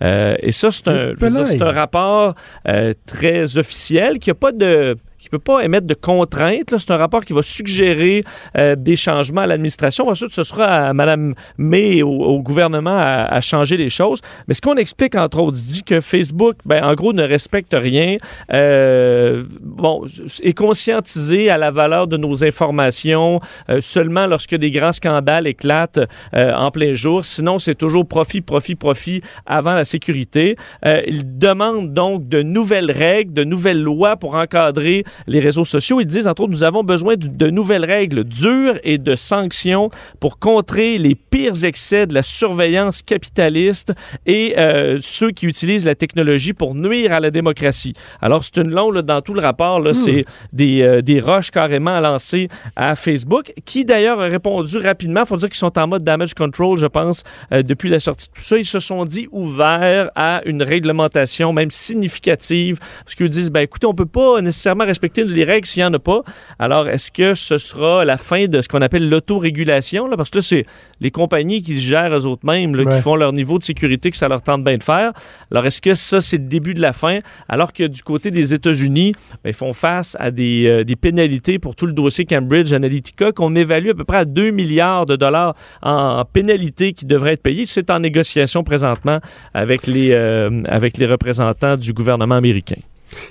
[0.02, 1.14] Euh, et ça, c'est un,
[1.62, 2.34] un rapport
[2.68, 6.72] euh, très officiel qui a pas de qui peut pas émettre de contraintes.
[6.78, 8.22] C'est un rapport qui va suggérer
[8.56, 10.08] euh, des changements à l'administration.
[10.08, 14.20] Ensuite, ce sera à Mme May et au, gouvernement à, changer les choses.
[14.46, 18.16] Mais ce qu'on explique, entre autres, dit que Facebook, ben, en gros, ne respecte rien.
[18.52, 20.04] Euh, bon,
[20.42, 26.00] est conscientisé à la valeur de nos informations euh, seulement lorsque des grands scandales éclatent
[26.32, 27.24] en plein jour.
[27.24, 30.56] Sinon, c'est toujours profit, profit, profit avant la sécurité.
[30.84, 36.00] Il demande donc de nouvelles règles, de nouvelles lois pour encadrer les réseaux sociaux.
[36.00, 40.38] Ils disent, entre autres, nous avons besoin de, nouvelles règles dures et de sanctions pour
[40.38, 43.92] contrer les pires excès de la surveillance capitaliste
[44.26, 47.94] et euh, ceux qui utilisent la technologie pour nuire à la démocratie.
[48.20, 51.50] Alors, c'est une longue, là, dans tout le rapport, là, c'est des, euh, des roches
[51.50, 55.20] carrément lancées à Facebook, qui d'ailleurs a répondu rapidement.
[55.20, 58.26] Il faut dire qu'ils sont en mode damage control, je pense, euh, depuis la sortie
[58.28, 58.56] de tout ça.
[58.58, 63.86] Ils se sont dit ouverts à une réglementation, même significative, parce qu'ils disent, ben écoutez,
[63.86, 66.22] on peut pas nécessairement respecter les règles s'il n'y en a pas.
[66.58, 70.08] Alors, est-ce que ce sera la fin de ce qu'on appelle l'autorégulation?
[70.16, 70.64] Parce que là, c'est
[71.00, 72.96] les compagnies qui se gèrent eux autres mêmes, là, Ouais.
[72.96, 75.12] qui font leur niveau de sécurité que ça leur tente bien de faire.
[75.50, 77.18] Alors, est-ce que ça, c'est le début de la fin?
[77.48, 79.12] Alors que du côté des États-Unis,
[79.44, 83.32] ben, ils font face à des, euh, des pénalités pour tout le dossier Cambridge Analytica
[83.32, 87.42] qu'on évalue à peu près à 2 milliards de dollars en pénalités qui devraient être
[87.42, 87.66] payées.
[87.66, 89.18] C'est en négociation présentement
[89.52, 92.76] avec les, euh, avec les représentants du gouvernement américain.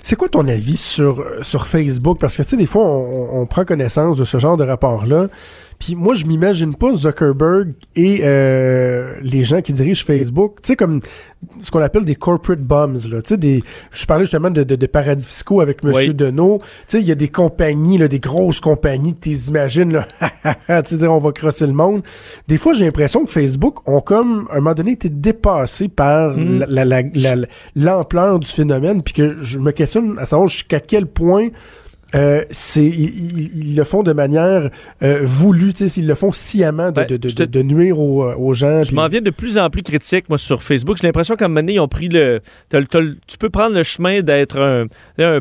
[0.02, 2.18] C'est quoi ton avis sur, euh, sur Facebook?
[2.18, 5.28] Parce que, tu sais, des fois, on, on prend connaissance de ce genre de rapport-là.
[5.78, 10.76] Puis moi, je m'imagine pas Zuckerberg et euh, les gens qui dirigent Facebook, tu sais,
[10.76, 11.00] comme
[11.60, 13.20] ce qu'on appelle des corporate bums, là.
[13.22, 13.62] Tu sais, des...
[13.92, 16.14] Je parlais justement de, de, de paradis fiscaux avec Monsieur Oui.
[16.14, 16.60] Deneau.
[16.60, 20.08] Tu sais, il y a des compagnies, là, des grosses compagnies tu imagines, là.
[20.82, 22.02] tu sais, dire, on va crosser le monde.
[22.48, 26.36] Des fois, j'ai l'impression que Facebook ont comme, à un moment donné, été dépassés par
[26.36, 26.64] Mm.
[26.68, 30.80] la- la- la- la- l'ampleur du phénomène, puis que je me questionne à savoir jusqu'à
[30.80, 31.48] quel point
[32.14, 34.70] euh, c'est ils, ils- ils le font de manière
[35.02, 38.22] euh, voulue, s'ils le font sciemment de, Ben, de, de, je te- de nuire aux,
[38.24, 38.82] euh, aux gens.
[38.84, 40.98] Je m'en viens de plus en plus critique, moi, sur Facebook.
[41.00, 42.40] J'ai l'impression qu'à un moment donné, ils ont pris le.
[42.68, 44.86] t'as t'as tu peux prendre le chemin d'être un,
[45.18, 45.40] un-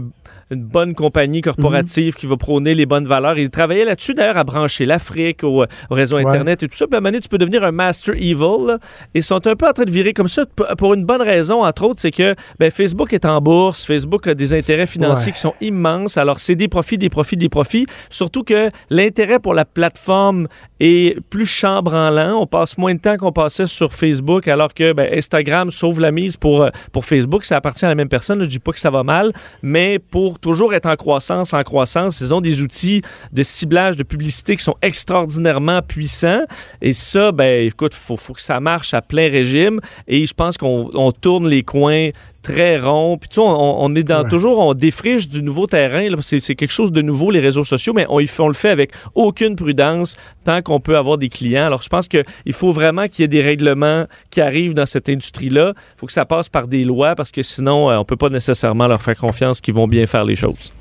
[0.51, 3.37] une bonne compagnie corporative qui va prôner les bonnes valeurs.
[3.37, 6.25] Ils travaillaient là-dessus, d'ailleurs, à brancher l'Afrique au, au réseau Ouais.
[6.25, 6.85] Internet et tout ça.
[6.87, 8.67] Puis à un moment donné, tu peux devenir un master evil.
[8.67, 8.77] là.
[9.13, 10.43] ils sont un peu en train de virer comme ça
[10.77, 13.85] pour une bonne raison, entre autres, c'est que ben, Facebook est en bourse.
[13.85, 15.31] Facebook a des intérêts financiers Ouais.
[15.33, 16.17] qui sont immenses.
[16.17, 17.85] Alors, c'est des profits, des profits, des profits.
[18.09, 20.47] Surtout que l'intérêt pour la plateforme
[20.79, 22.39] est plus chambranlant.
[22.41, 26.11] On passe moins de temps qu'on passait sur Facebook, alors que ben, Instagram sauve la
[26.11, 27.45] mise pour, euh, pour Facebook.
[27.45, 28.43] Ça appartient à la même personne.
[28.43, 29.31] Je dis pas que ça va mal,
[29.63, 34.03] mais pour toujours être en croissance, en croissance, ils ont des outils de ciblage de
[34.03, 36.43] publicité qui sont extraordinairement puissants.
[36.81, 39.79] Et ça, ben, écoute, faut, faut que ça marche à plein régime.
[40.07, 42.09] Et je pense qu'on on tourne les coins
[42.53, 43.17] très rond.
[43.17, 44.29] Puis tu sais, on, on est dans Ouais.
[44.29, 46.07] toujours, on défriche du nouveau terrain.
[46.21, 49.55] C'est quelque chose de nouveau, les réseaux sociaux, mais on, on le fait avec aucune
[49.55, 51.65] prudence tant qu'on peut avoir des clients.
[51.65, 52.23] Alors, je pense qu'il
[52.53, 55.73] faut vraiment qu'il y ait des règlements qui arrivent dans cette industrie-là.
[55.75, 58.29] Il faut que ça passe par des lois parce que sinon, euh, on peut pas
[58.29, 60.71] nécessairement leur faire confiance qu'ils vont bien faire les choses.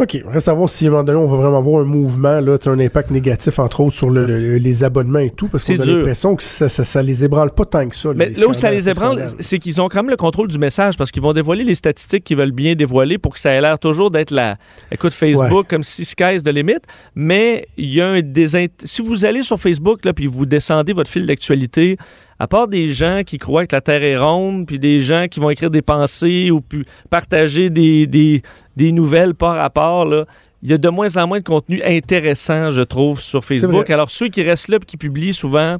[0.00, 0.24] OK.
[0.26, 2.56] Reste à voir si à un moment donné, on va vraiment avoir un mouvement, là,
[2.66, 5.84] un impact négatif, entre autres, sur le- le- les abonnements et tout, parce qu'on a
[5.84, 8.10] l'impression que ça, ça, ça les ébranle pas tant que ça.
[8.16, 10.96] Mais là où ça les ébranle, c'est qu'ils ont quand même le contrôle du message
[10.96, 13.78] parce qu'ils vont dévoiler les statistiques qu'ils veulent bien dévoiler pour que ça ait l'air
[13.78, 14.56] toujours d'être la.
[14.90, 16.82] Écoute, Facebook, comme si sky's de limite.
[17.14, 18.66] Mais il y a un désint...
[18.82, 21.98] Si vous allez sur Facebook là, puis vous descendez votre fil d'actualité,
[22.40, 25.40] à part des gens qui croient que la Terre est ronde, puis des gens qui
[25.40, 28.42] vont écrire des pensées ou puis partager des, des,
[28.76, 30.24] des nouvelles par rapport, là,
[30.62, 33.90] il y a de moins en moins de contenu intéressant, je trouve, sur Facebook.
[33.90, 35.76] Alors, ceux qui restent là et qui publient souvent,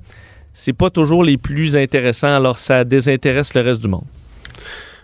[0.53, 4.05] c'est pas toujours les plus intéressants, alors ça désintéresse le reste du monde.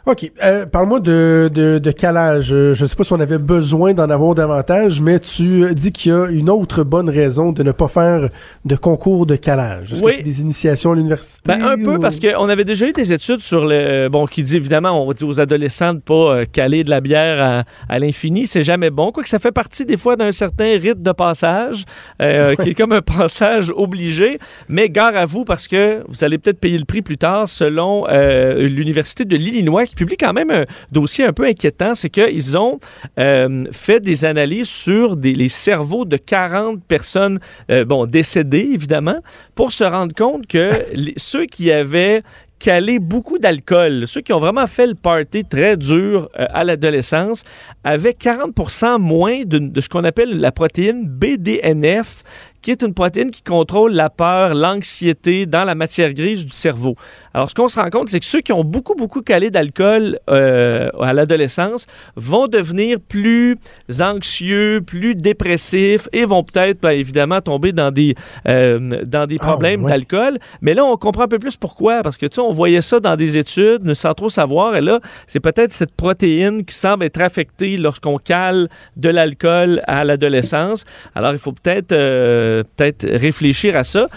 [0.07, 0.31] OK.
[0.45, 2.53] Euh, Parle-moi de, de, de calage.
[2.53, 5.91] Euh, Je sais pas si on avait besoin d'en avoir davantage, mais tu euh, dis
[5.91, 8.29] qu'il y a une autre bonne raison de ne pas faire
[8.65, 9.93] de concours de calage.
[9.93, 10.13] Est-ce Oui.
[10.13, 11.43] que c'est des initiations à l'université?
[11.53, 14.09] Ben, un peu parce qu'on avait déjà eu des études sur le.
[14.09, 17.65] Bon, qui dit évidemment, on dit aux adolescents de pas euh, caler de la bière
[17.89, 19.11] à, à l'infini, c'est jamais bon.
[19.11, 21.85] Quoique ça fait partie des fois d'un certain rite de passage,
[22.23, 24.39] euh, qui est comme un passage obligé.
[24.69, 28.07] Mais gare à vous parce que vous allez peut-être payer le prix plus tard selon
[28.09, 31.95] euh, l'Université de l'Illinois publie quand même un dossier un peu inquiétant.
[31.97, 32.79] C'est qu'ils ont
[33.19, 37.41] euh, fait des analyses sur des, les cerveaux de 40 personnes,
[37.71, 39.19] euh, bon, décédées évidemment,
[39.57, 42.23] pour se rendre compte que les- ceux qui avaient
[42.59, 47.45] calé beaucoup d'alcool, ceux qui ont vraiment fait le party très dur euh, à l'adolescence,
[47.85, 52.23] avaient 40% moins de, de ce qu'on appelle la protéine BDNF,
[52.67, 56.97] qui est une protéine qui contrôle la peur, l'anxiété dans la matière grise du cerveau.
[57.33, 60.19] Alors, ce qu'on se rend compte, c'est que ceux qui ont beaucoup, beaucoup calé d'alcool
[60.29, 61.87] euh, à l'adolescence
[62.17, 63.55] vont devenir plus
[64.01, 68.17] anxieux, plus dépressifs et vont peut-être, ben, évidemment, tomber dans des,
[68.49, 69.93] euh, dans des Ah, problèmes ouais.
[69.93, 70.39] d'alcool.
[70.61, 72.03] Mais là, on comprend un peu plus pourquoi.
[72.03, 74.75] Parce que, tu sais, on voyait ça dans des études, mais sans trop savoir.
[74.75, 74.99] Et là,
[75.29, 80.85] c'est peut-être cette protéine qui semble être affectée lorsqu'on cale de l'alcool à l'adolescence.
[81.15, 84.09] Alors, il faut peut-être euh, peut-être réfléchir à ça.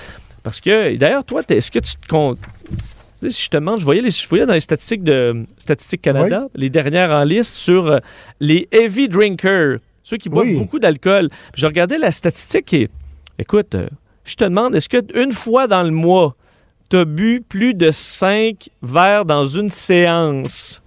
[0.43, 2.39] Parce que, d'ailleurs, toi, est-ce que tu te comptes.
[3.21, 6.47] Si je te demande, je voyais, les, je voyais dans les statistiques de Statistique Canada,
[6.55, 7.97] les dernières en liste sur euh,
[8.39, 10.57] les heavy drinkers, ceux qui boivent Oui.
[10.57, 11.29] beaucoup d'alcool.
[11.53, 12.89] Je regardais la statistique et,
[13.37, 13.89] écoute, euh,
[14.23, 16.35] je te demande, est-ce que une fois dans le mois,
[16.89, 20.81] tu as bu plus de 5 verres dans une séance?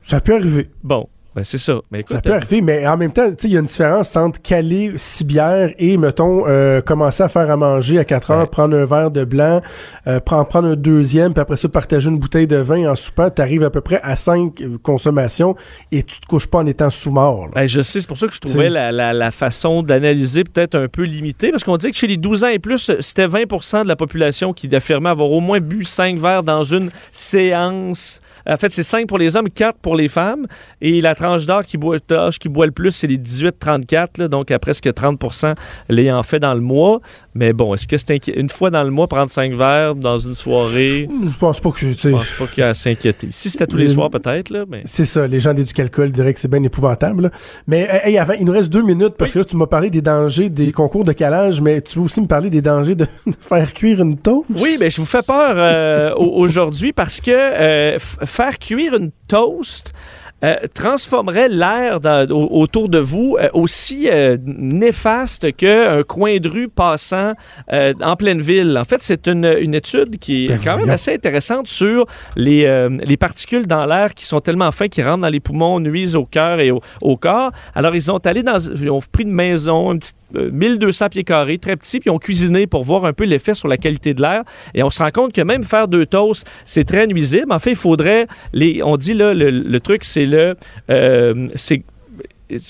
[0.00, 0.68] Ça peut arriver.
[0.82, 1.80] Bon, ben c'est ça.
[1.90, 4.14] Mais écoute, Ça peut arriver, mais en même temps, tu il y a une différence
[4.16, 8.40] entre caler six bières et, mettons, euh, commencer à faire à manger à 4 heures,
[8.40, 8.46] Ouais.
[8.46, 9.60] prendre un verre de blanc,
[10.06, 13.30] euh, prendre, prendre un deuxième, puis après ça, partager une bouteille de vin en soupant,
[13.30, 15.56] t'arrives à peu près à 5 consommations
[15.90, 17.48] et tu te couches pas en étant sous-mort.
[17.54, 20.88] Ben, je sais, c'est pour ça que je trouvais la- la façon d'analyser peut-être un
[20.88, 23.88] peu limitée, parce qu'on dit que chez les 12 ans et plus, c'était 20 de
[23.88, 28.20] la population qui affirmait avoir au moins bu 5 verres dans une séance.
[28.48, 30.46] En fait, c'est 5 pour les hommes, 4 pour les femmes.
[30.80, 34.28] Et la tranche d'âge qui boit, d'âge qui boit le plus, c'est les 18-34, là,
[34.28, 35.54] donc à presque 30%
[35.88, 37.00] l'ayant fait dans le mois.
[37.34, 40.18] Mais bon, est-ce que c'est inqui- une fois dans le mois, prendre 5 verres dans
[40.18, 41.08] une soirée?
[41.24, 43.28] Je pense pas que, Je pense pas qu'il y a à s'inquiéter.
[43.30, 44.82] Si c'était tous les Euh, soirs, peut-être, là, mais...
[44.84, 47.22] C'est ça, les gens d'éducalcool diraient que c'est bien épouvantable.
[47.24, 47.30] là.
[47.66, 50.02] Mais hey, avant, il nous reste deux minutes parce que là, tu m'as parlé des
[50.02, 53.32] dangers des concours de calage, mais tu veux aussi me parler des dangers de, de
[53.40, 54.46] faire cuire une toast?
[54.56, 59.10] Oui, ben, je vous fais peur euh, au- aujourd'hui parce que euh, faire cuire une
[59.28, 59.92] toast
[60.44, 61.98] euh, transformerait l'air
[62.30, 67.32] au- autour de vous euh, aussi euh, néfaste qu'un coin de rue passant
[67.70, 68.76] en pleine ville.
[68.78, 72.88] En fait, c'est une, une étude qui est Ben quand même assez intéressante sur les,
[73.04, 76.24] les particules dans l'air qui sont tellement fins qu'ils rentrent dans les poumons, nuisent au
[76.24, 77.50] cœur et au, au corps.
[77.74, 78.58] Alors, ils ont allé dans...
[78.58, 82.12] Ils ont pris une maison, une petite, euh, 1200 pieds carrés, très petit, puis ils
[82.12, 84.42] ont cuisiné pour voir un peu l'effet sur la qualité de l'air.
[84.74, 87.52] Et on se rend compte que même faire deux toasts, c'est très nuisible.
[87.52, 88.26] En fait, il faudrait...
[88.52, 90.56] Les, on dit là, le, le truc, c'est le...
[90.90, 91.82] euh, c'est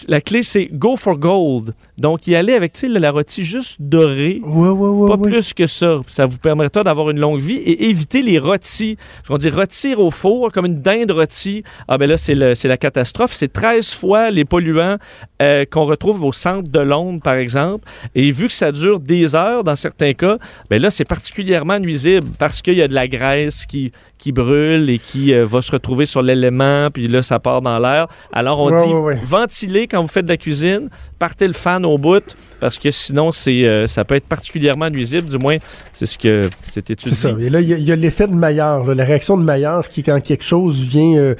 [0.06, 1.74] la clé, c'est go for gold.
[1.98, 5.08] Donc, y aller avec la rôtie juste dorée, Ouais, ouais, ouais.
[5.08, 6.00] pas plus que ça.
[6.06, 8.96] Ça vous permettra d'avoir une longue vie et éviter les rôtis.
[9.28, 11.64] On dit rôtir au four, comme une dinde rôtie.
[11.88, 13.32] Ah ben là, c'est la catastrophe.
[13.34, 14.98] C'est 13 fois les polluants
[15.40, 17.84] euh, qu'on retrouve au centre de Londres, par exemple.
[18.14, 20.38] Et vu que ça dure des heures dans certains cas,
[20.70, 23.90] ben là, c'est particulièrement nuisible parce qu'il y a de la graisse qui,
[24.22, 27.76] qui brûle et qui euh, va se retrouver sur l'élément, puis là, ça part dans
[27.80, 28.06] l'air.
[28.32, 32.22] Alors, on dit ventilez quand vous faites de la cuisine, partez le fan au bout,
[32.60, 35.56] parce que sinon, c'est, euh, ça peut être particulièrement nuisible, du moins,
[35.92, 37.16] c'est ce que c'est étudié.
[37.16, 37.36] C'est ça.
[37.36, 40.44] Et là, il y, a, l'effet de Maillard, la réaction de Maillard qui, quand quelque
[40.44, 41.34] chose vient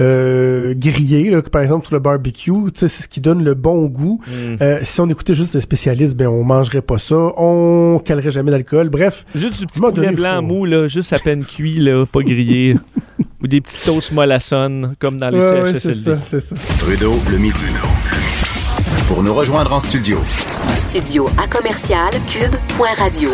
[0.00, 4.20] euh, griller, là, par exemple sur le barbecue, c'est ce qui donne le bon goût.
[4.26, 4.56] Mm.
[4.60, 8.50] Euh, si on écoutait juste des spécialistes, ben on mangerait pas ça, on calerait jamais
[8.50, 8.88] d'alcool.
[8.88, 12.76] Bref, juste du petit poulet blanc mou, là, juste à peine cuit, là, pas grillé.
[13.42, 16.56] Ou des petites toasts mollassonnes, comme dans les ouais, c'est ça, c'est ça.
[16.78, 17.66] Trudeau, le midi.
[19.06, 20.18] Pour nous rejoindre en studio.
[20.74, 23.28] Studio à commercial cube.radio.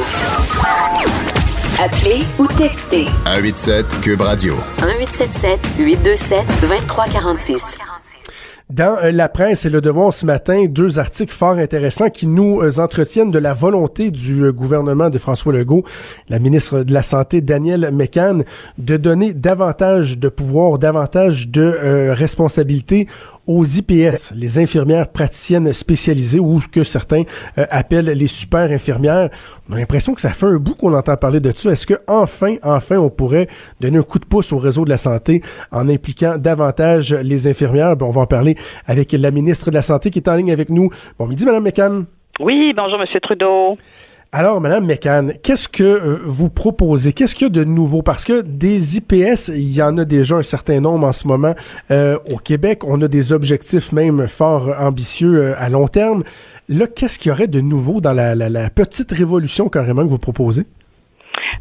[1.83, 3.07] Appelez ou textez.
[3.25, 4.55] 187 Cube Radio.
[4.83, 7.79] 1877 827 2346.
[8.69, 12.61] Dans euh, la presse et le devoir ce matin, deux articles fort intéressants qui nous
[12.61, 15.83] euh, entretiennent de la volonté du euh, gouvernement de François Legault,
[16.29, 18.45] la ministre de la Santé Danielle McCann,
[18.79, 23.09] de donner davantage de pouvoir, davantage de responsabilités
[23.51, 27.25] aux IPS, les infirmières praticiennes spécialisées ou que certains
[27.59, 29.29] euh, appellent les super infirmières.
[29.69, 31.73] On a l'impression que ça fait un bout qu'on entend parler de ça.
[31.73, 33.49] Est-ce que enfin, enfin, on pourrait
[33.81, 35.43] donner un coup de pouce au réseau de la santé
[35.73, 37.97] en impliquant davantage les infirmières?
[38.01, 40.71] on va en parler avec la ministre de la Santé qui est en ligne avec
[40.71, 40.91] nous.
[41.19, 42.05] Bon midi, Madame McCann.
[42.39, 43.73] Oui, bonjour, Monsieur Trudeau.
[44.33, 47.13] Alors, Madame McCann, qu'est-ce que euh, vous proposez?
[47.13, 48.03] Qu'est-ce qu'il y a de nouveau?
[48.03, 51.57] Parce que des IPS, il y en a déjà un certain nombre en ce moment
[51.91, 52.85] euh, au Québec.
[52.85, 56.23] On a des objectifs même fort ambitieux euh, à long terme.
[56.69, 60.19] Là, qu'est-ce qu'il y aurait de nouveau dans la, la petite révolution carrément que vous
[60.19, 60.65] proposez?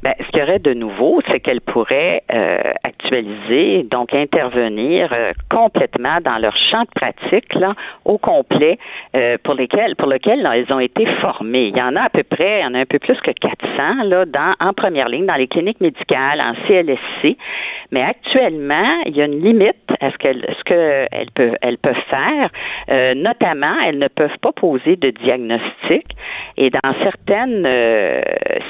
[0.02, 5.34] Ben, ce qu'il y aurait de nouveau, c'est qu'elle pourrait euh, actualiser, donc intervenir euh,
[5.52, 7.74] complètement dans leur champ de pratique là,
[8.06, 8.78] au complet
[9.16, 11.68] euh, pour lesquels pour lequel elles ont été formées.
[11.68, 13.32] Il y en a à peu près, il y en a un peu plus que
[13.32, 17.36] 400 là, dans, en première ligne dans les cliniques médicales, en CLSC.
[17.92, 21.96] Mais actuellement, il y a une limite à ce qu'elles ce qu'elles peuvent, elles peuvent
[22.10, 22.50] faire.
[22.90, 26.06] Euh, notamment, elles ne peuvent pas poser de diagnostic.
[26.56, 28.22] Et dans certaines euh,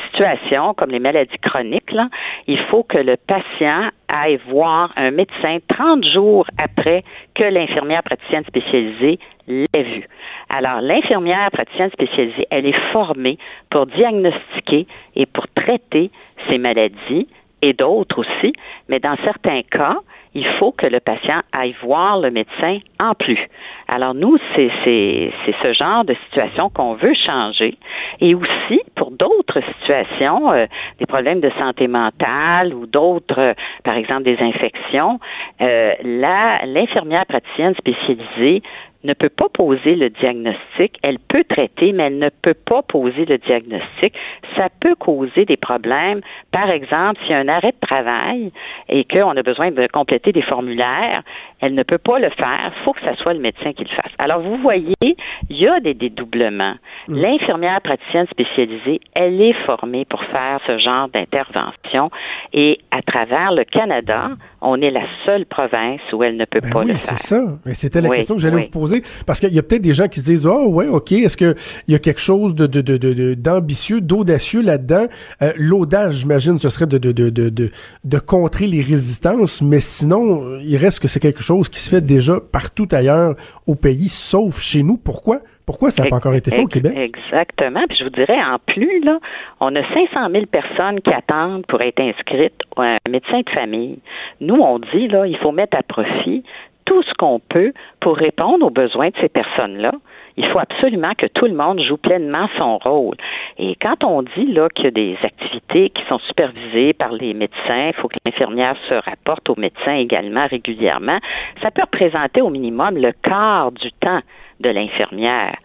[0.08, 2.10] situations, comme les maladies chroniques, là,
[2.48, 7.04] il faut que le patient aille voir un médecin 30 jours après
[7.36, 10.08] que l'infirmière praticienne spécialisée l'ait vu.
[10.50, 13.38] Alors, l'infirmière praticienne spécialisée, elle est formée
[13.70, 16.12] pour diagnostiquer et pour traiter
[16.48, 17.28] ces maladies
[17.62, 18.54] et d'autres aussi,
[18.88, 19.98] mais dans certains cas,
[20.36, 23.40] il faut que le patient aille voir le médecin en plus.
[23.88, 27.78] Alors nous, c'est ce genre de situation qu'on veut changer.
[28.22, 30.66] Et aussi, pour d'autres situations, euh,
[31.00, 33.54] des problèmes de santé mentale ou d'autres, euh,
[33.84, 35.20] par exemple des infections,
[35.62, 38.62] euh, l'infirmière praticienne spécialisée
[39.04, 40.98] ne peut pas poser le diagnostic.
[41.04, 44.14] Elle peut traiter, mais elle ne peut pas poser le diagnostic.
[44.58, 46.22] Ça peut causer des problèmes.
[46.52, 48.52] Par exemple, s'il y a un arrêt de travail
[48.90, 51.24] et qu'on a besoin de compléter des formulaires,
[51.62, 52.72] elle ne peut pas le faire.
[52.76, 54.12] Il faut que ce soit le médecin qui le fasse.
[54.18, 56.76] Alors, vous voyez, il y a des dédoublements.
[57.08, 57.22] Mm.
[57.22, 62.10] L'infirmière praticienne spécialisée, elle est formée pour faire ce genre d'intervention.
[62.54, 64.32] Et à travers le Canada,
[64.62, 66.98] on est la seule province où elle ne peut ben pas le faire.
[66.98, 67.42] c'est ça.
[67.66, 68.89] Mais c'était la question que j'allais vous poser.
[69.26, 71.56] Parce qu'il y a peut-être des gens qui se disent, oh ouais, OK, est-ce qu'il
[71.88, 75.06] y a quelque chose de, de, de, d'ambitieux, d'audacieux là-dedans?
[75.42, 77.70] Euh, L'audace, j'imagine, ce serait de, de, de, de,
[78.04, 82.02] de contrer les résistances, mais sinon, il reste que c'est quelque chose qui se fait
[82.02, 83.36] déjà partout ailleurs
[83.68, 84.98] au pays, sauf chez nous.
[84.98, 85.40] Pourquoi?
[85.66, 86.94] Pourquoi ça n'a pas encore été fait au Québec?
[86.98, 87.82] Exactement.
[87.88, 89.20] Puis je vous dirais, en plus, là,
[89.60, 94.00] on a 500 000 personnes qui attendent pour être inscrites à un médecin de famille.
[94.42, 96.44] Nous, on dit, là, il faut mettre à profit
[96.90, 99.92] tout ce qu'on peut pour répondre aux besoins de ces personnes-là.
[100.38, 103.16] Il faut absolument que tout le monde joue pleinement son rôle.
[103.60, 107.36] Et quand on dit là qu'il y a des activités qui sont supervisées par les
[107.36, 111.20] médecins, il faut que l'infirmière se rapporte aux médecins également régulièrement,
[111.62, 114.22] ça peut représenter au minimum le quart du temps
[114.60, 115.58] de l'infirmière.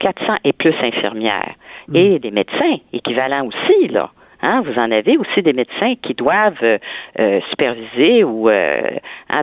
[0.00, 1.54] 400 et plus infirmières.
[1.88, 1.96] Mm.
[1.96, 4.10] Et des médecins équivalents aussi, là.
[4.42, 6.78] Hein, vous en avez aussi des médecins qui doivent euh,
[7.20, 8.82] euh, superviser ou euh,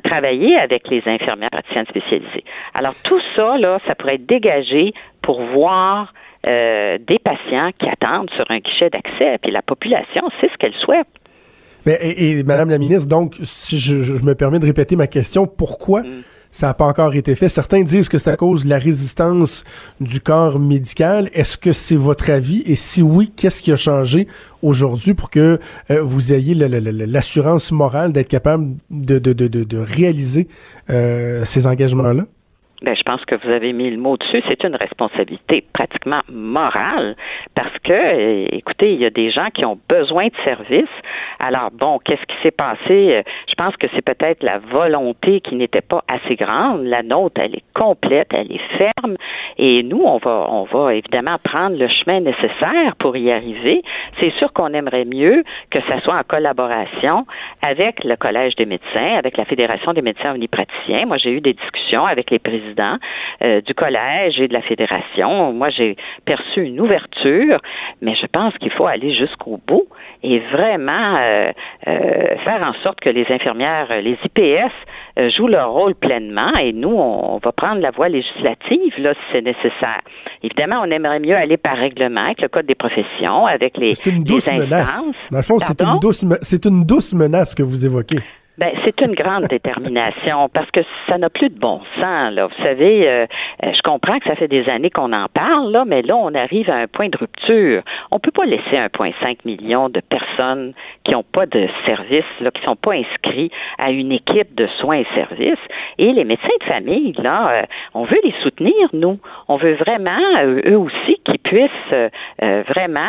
[0.04, 2.44] travailler avec les infirmières praticiennes spécialisées.
[2.74, 6.14] Alors tout ça, là, ça pourrait être dégagé pour voir
[6.46, 9.38] des patients qui attendent sur un guichet d'accès.
[9.42, 11.08] Puis la population, c'est ce qu'elle souhaite.
[11.86, 16.02] Mais, et, Madame la ministre, donc, si je, me permets de répéter ma question, pourquoi
[16.02, 17.50] mm ça n'a pas encore été fait.
[17.50, 19.64] Certains disent que ça cause la résistance
[20.00, 21.30] du corps médical.
[21.34, 22.64] Est-ce que c'est votre avis?
[22.66, 24.28] Et si oui, qu'est-ce qui a changé
[24.62, 25.60] aujourd'hui pour que
[25.92, 30.48] euh, vous ayez l'assurance morale d'être capable de réaliser
[30.90, 32.26] euh, ces engagements-là?
[32.82, 34.42] Ben, je pense que vous avez mis le mot dessus.
[34.48, 37.18] C'est une responsabilité pratiquement morale
[37.54, 40.88] parce que, euh, écoutez, il y a des gens qui ont besoin de services.
[41.40, 43.24] Alors, bon, qu'est-ce qui s'est passé?
[43.50, 46.86] Je pense que c'est peut-être la volonté qui n'était pas assez grande.
[46.86, 49.18] La nôtre, elle est complète, elle est ferme.
[49.58, 53.82] Et nous, on va, on va évidemment prendre le chemin nécessaire pour y arriver.
[54.22, 57.26] C'est sûr qu'on aimerait mieux que ça soit en collaboration
[57.62, 61.06] avec le Collège des médecins, avec la Fédération des médecins omnipraticiens.
[61.06, 62.69] Moi, j'ai eu des discussions avec les présidents
[63.42, 65.54] euh, du collège et de la fédération.
[65.54, 65.96] Moi, j'ai
[66.26, 67.60] perçu une ouverture,
[68.02, 69.88] mais je pense qu'il faut aller jusqu'au bout
[70.24, 71.52] et vraiment euh,
[71.88, 74.74] euh, faire en sorte que les infirmières, les IPS,
[75.36, 79.42] jouent leur rôle pleinement et nous, on, va prendre la voie législative là si c'est
[79.42, 80.02] nécessaire.
[80.44, 83.94] Évidemment, on aimerait mieux aller par règlement avec le code des professions, avec les.
[83.96, 85.10] C'est une douce menace.
[85.32, 88.20] Dans le fond, c'est une douce, c'est une douce menace que vous évoquez.
[88.60, 92.34] Ben, c'est une grande détermination parce que ça n'a plus de bon sens.
[92.34, 92.46] Là.
[92.46, 93.26] Vous savez, euh,
[93.64, 96.36] euh, je comprends que ça fait des années qu'on en parle, là, mais là, on
[96.36, 97.84] arrive à un point de rupture.
[98.12, 100.74] On peut pas laisser 1,5 million de personnes
[101.06, 104.98] qui n'ont pas de services, là, qui sont pas inscrits à une équipe de soins
[104.98, 105.66] et services.
[105.98, 107.62] Et les médecins de famille, là, euh,
[107.94, 109.20] on veut les soutenir, nous.
[109.48, 112.10] On veut vraiment, eux aussi, qu'ils puissent
[112.42, 113.00] vraiment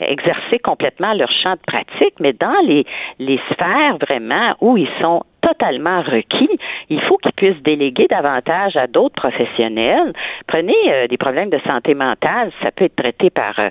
[0.00, 2.84] exercer complètement leur champ de pratique, mais dans les,
[3.20, 6.58] les sphères vraiment où ils sont totalement requis.
[6.88, 10.12] Il faut qu'ils puissent déléguer davantage à d'autres professionnels.
[10.46, 13.68] Prenez euh, des problèmes de santé mentale, ça peut être traité par euh,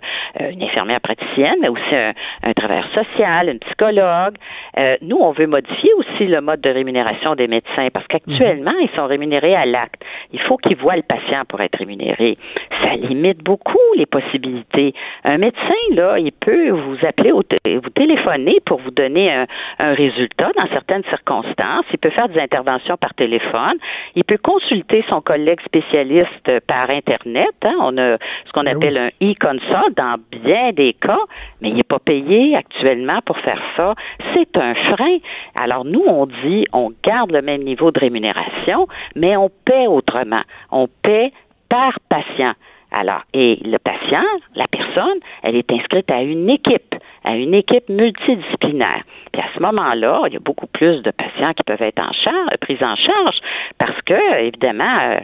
[0.51, 4.35] une infirmière praticienne, mais aussi un, travailleur social, une psychologue.
[4.77, 8.89] Euh, nous, on veut modifier aussi le mode de rémunération des médecins parce qu'actuellement, ils
[8.95, 10.03] sont rémunérés à l'acte.
[10.31, 12.37] Il faut qu'ils voient le patient pour être rémunéré.
[12.81, 14.93] Ça limite beaucoup les possibilités.
[15.23, 19.45] Un médecin, là, il peut vous appeler, ou vous téléphoner pour vous donner un,
[19.79, 23.77] un résultat dans certaines circonstances il peut faire des interventions par téléphone,
[24.15, 27.53] il peut consulter son collègue spécialiste par Internet.
[27.63, 27.75] Hein.
[27.79, 31.19] On a ce qu'on ben appelle un e-consult dans bien des cas,
[31.61, 33.95] mais il n'est pas payé actuellement pour faire ça.
[34.33, 35.17] C'est un frein.
[35.55, 40.43] Alors nous, on dit, on garde le même niveau de rémunération, mais on paie autrement.
[40.71, 41.31] On paie
[41.69, 42.53] par patient.
[42.93, 44.23] Alors, et le patient,
[44.55, 46.93] la personne, elle est inscrite à une équipe,
[47.23, 49.03] à une équipe multidisciplinaire.
[49.31, 52.11] Puis à ce moment-là, il y a beaucoup plus de patients qui peuvent être en
[52.13, 53.37] charge, pris en charge,
[53.77, 55.19] parce que, évidemment, euh,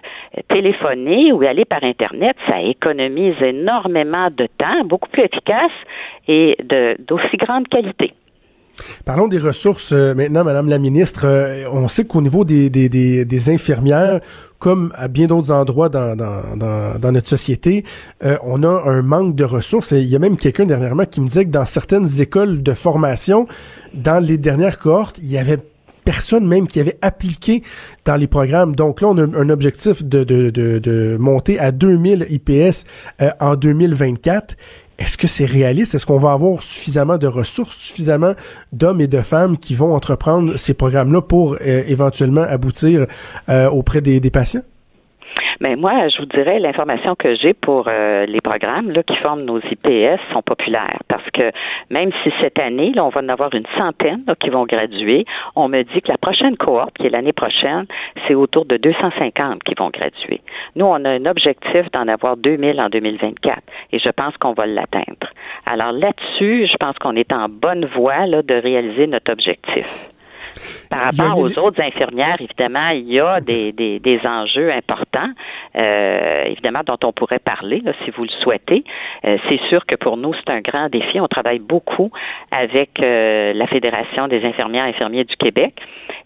[0.49, 5.71] téléphoner ou aller par Internet, ça économise énormément de temps, beaucoup plus efficace
[6.27, 6.57] et
[6.99, 8.13] d'aussi grande qualité.
[9.05, 11.25] Parlons des ressources euh, maintenant, Madame la ministre.
[11.25, 14.19] Euh, on sait qu'au niveau des, des, des, infirmières,
[14.59, 17.83] comme à bien d'autres endroits dans, dans, dans, notre société,
[18.23, 19.91] euh, on a un manque de ressources.
[19.91, 23.47] Il y a même quelqu'un dernièrement qui me disait que dans certaines écoles de formation,
[23.93, 25.59] dans les dernières cohortes, il y avait
[26.05, 27.61] personne même qui avait appliqué
[28.05, 28.75] dans les programmes.
[28.75, 32.85] Donc là, on a un objectif de, de, de, de monter à 2000 IPS
[33.39, 34.55] en 2024.
[34.99, 35.95] Est-ce que c'est réaliste?
[35.95, 38.33] Est-ce qu'on va avoir suffisamment de ressources, suffisamment
[38.73, 43.07] d'hommes et de femmes qui vont entreprendre ces programmes-là pour euh, éventuellement aboutir
[43.47, 44.63] euh, auprès des patients?
[45.59, 49.43] Mais moi, je vous dirais, l'information que j'ai pour euh, les programmes là, qui forment
[49.43, 51.51] nos IPS sont populaires parce que
[51.89, 55.25] même si cette année, là, on va en avoir une centaine qui vont graduer,
[55.55, 57.85] on me dit que la prochaine cohorte, qui est l'année prochaine,
[58.27, 60.41] c'est autour de 250 qui vont graduer.
[60.75, 63.59] Nous, on a un objectif d'en avoir 2000 en 2024
[63.91, 65.27] et je pense qu'on va l'atteindre.
[65.65, 69.85] Alors là-dessus, je pense qu'on est en bonne voie là, de réaliser notre objectif.
[70.89, 75.29] Par rapport aux autres infirmières, évidemment, il y a des, des, des enjeux importants,
[75.75, 78.83] euh, évidemment, dont on pourrait parler, là, si vous le souhaitez.
[79.25, 81.19] Euh, c'est sûr que pour nous, c'est un grand défi.
[81.19, 82.11] On travaille beaucoup
[82.51, 85.75] avec euh, la Fédération des infirmières et infirmiers du Québec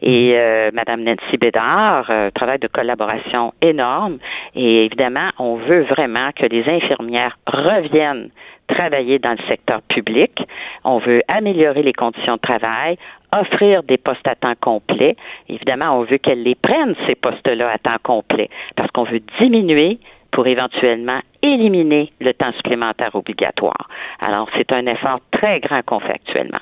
[0.01, 0.73] et mhm.
[0.73, 4.17] Madame Nancy Bédard, travail de collaboration énorme.
[4.55, 8.29] Et évidemment, on veut vraiment que les infirmières reviennent
[8.67, 10.31] travailler dans le secteur public.
[10.83, 12.97] On veut améliorer les conditions de travail,
[13.39, 15.15] offrir des postes à temps complet.
[15.49, 19.99] Évidemment, on veut qu'elles les prennent, ces postes-là, à temps complet, parce qu'on veut diminuer
[20.31, 23.87] pour éventuellement éliminer le temps supplémentaire obligatoire.
[24.25, 26.59] Alors, c'est un effort très grand qu'on fait actuellement.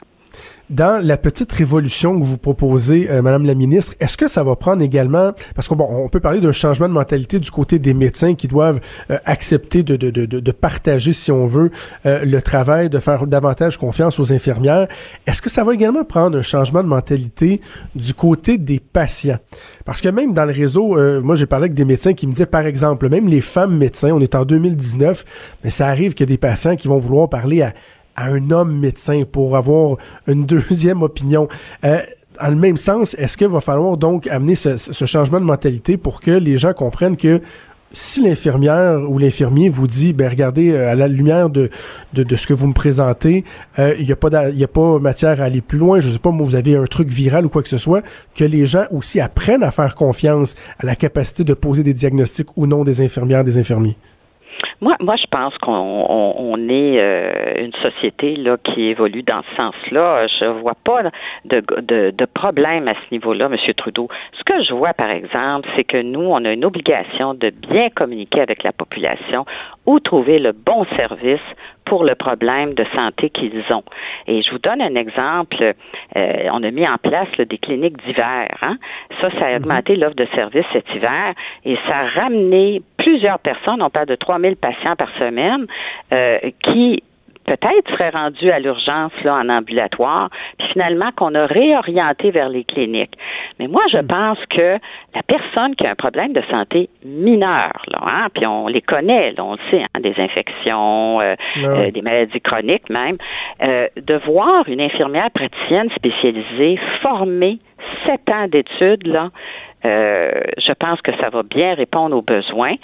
[0.72, 4.56] Dans la petite révolution que vous proposez, euh, Madame la ministre, est-ce que ça va
[4.56, 7.94] prendre également, parce qu'on bon, on peut parler d'un changement de mentalité du côté des
[7.94, 8.80] médecins qui doivent
[9.10, 11.72] euh, accepter de, de, de, de, partager, si on veut,
[12.06, 14.88] euh, le travail, de faire davantage confiance aux infirmières.
[15.28, 17.60] Est-ce que ça va également prendre un changement de mentalité
[17.94, 19.40] du côté des patients?
[19.84, 22.46] Parce que même dans le réseau, moi j'ai parlé avec des médecins qui me disaient,
[22.46, 25.26] par exemple, même les femmes médecins, on est en 2019,
[25.66, 27.74] mais ça arrive qu'il y des patients qui vont vouloir parler à
[28.26, 29.98] un homme médecin pour avoir
[30.28, 31.48] une deuxième opinion.
[31.84, 32.00] Euh,
[32.42, 35.98] dans le même sens, est-ce qu'il va falloir donc amener ce, ce, changement de mentalité
[35.98, 37.42] pour que les gens comprennent que
[37.92, 41.70] si l'infirmière ou l'infirmier vous dit, ben regardez, euh, à la lumière de,
[42.14, 43.44] de, de ce que vous me présentez,
[43.80, 46.32] euh, il n'y a, pas a pas matière à aller plus loin, je sais pas,
[46.32, 48.02] moi, vous avez un truc viral ou quoi que ce soit,
[48.36, 52.56] que les gens aussi apprennent à faire confiance à la capacité de poser des diagnostics
[52.56, 53.98] ou non des infirmières, des infirmiers.
[54.82, 55.72] Moi, moi, je pense qu'on
[56.10, 60.26] on, est euh, une société là qui évolue dans ce sens-là.
[60.26, 61.04] Je vois pas
[61.46, 63.74] de, de, de problème à ce niveau-là, M.
[63.76, 64.10] Trudeau.
[64.40, 67.90] Ce que je vois, par exemple, c'est que nous, on a une obligation de bien
[67.90, 69.46] communiquer avec la population
[69.86, 71.40] ou trouver le bon service
[71.92, 73.84] pour le problème de santé qu'ils ont.
[74.26, 75.74] Et je vous donne un exemple.
[76.16, 78.48] Euh, on a mis en place des cliniques d'hiver.
[78.62, 78.78] Hein?
[79.20, 79.56] Ça, ça a mhm.
[79.58, 81.34] augmenté l'offre de services cet hiver
[81.66, 85.68] et ça a ramené plusieurs personnes, on parle de 3000 patients par semaine,
[86.14, 87.04] euh, qui
[87.52, 92.64] peut-être serait rendu à l'urgence là en ambulatoire, puis finalement qu'on a réorienté vers les
[92.64, 93.18] cliniques.
[93.60, 94.08] Mais moi, je hmm.
[94.08, 94.78] pense que
[95.14, 99.34] la personne qui a un problème de santé mineur, là, hein, puis on les connaît,
[99.40, 103.18] on le sait, hein, des infections, euh, ah euh, des maladies chroniques même,
[103.64, 107.60] euh, de voir une infirmière praticienne spécialisée formée
[108.06, 109.30] sept ans d'études là
[109.86, 112.76] euh, je pense que ça va bien répondre aux besoins.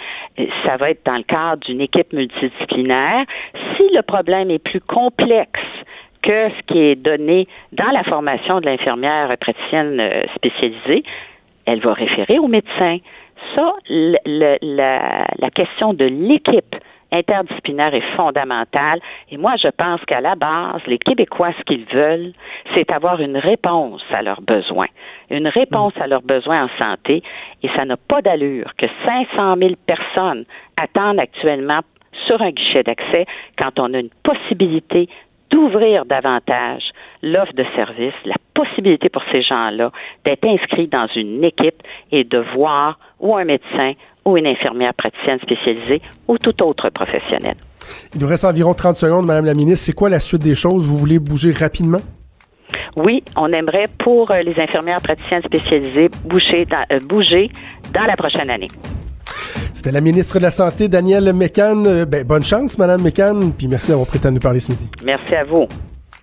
[0.64, 3.24] Ça va être dans le cadre d'une équipe multidisciplinaire.
[3.76, 5.60] Si le problème est plus complexe
[6.22, 11.04] que ce qui est donné dans la formation de l'infirmière praticienne euh, spécialisée,
[11.66, 12.98] elle va référer au médecin.
[13.54, 16.74] Ça, la question de l'équipe
[17.12, 19.00] interdisciplinaire est fondamentale.
[19.30, 22.32] Et moi, je pense qu'à la base, les Québécois, ce qu'ils veulent,
[22.74, 24.88] c'est avoir une réponse à leurs besoins,
[25.30, 27.22] une réponse à leurs besoins en santé.
[27.62, 30.44] Et ça n'a pas d'allure que 500 000 personnes
[30.76, 31.80] attendent actuellement
[32.26, 35.08] sur un guichet d'accès quand on a une possibilité
[35.50, 36.90] d'ouvrir davantage
[37.22, 39.90] l'offre de service, la possibilité pour ces gens-là
[40.24, 41.82] d'être inscrits dans une équipe
[42.12, 43.92] et de voir ou un médecin
[44.28, 47.54] ou une infirmière praticienne spécialisée ou tout autre professionnel.
[48.14, 49.86] Il nous reste environ 30 secondes, Madame la ministre.
[49.86, 50.86] C'est quoi la suite des choses?
[50.86, 52.00] Vous voulez bouger rapidement?
[52.96, 57.50] Oui, on aimerait pour euh, les infirmières praticiennes spécialisées bouger dans, euh, bouger
[57.94, 58.68] dans la prochaine année.
[59.72, 61.84] C'était la ministre de la Santé, Danielle Mécan.
[61.86, 64.90] Euh, ben, bonne chance, Madame Mécan, puis merci d'avoir prêté à nous parler ce midi.
[65.04, 65.66] Merci à vous.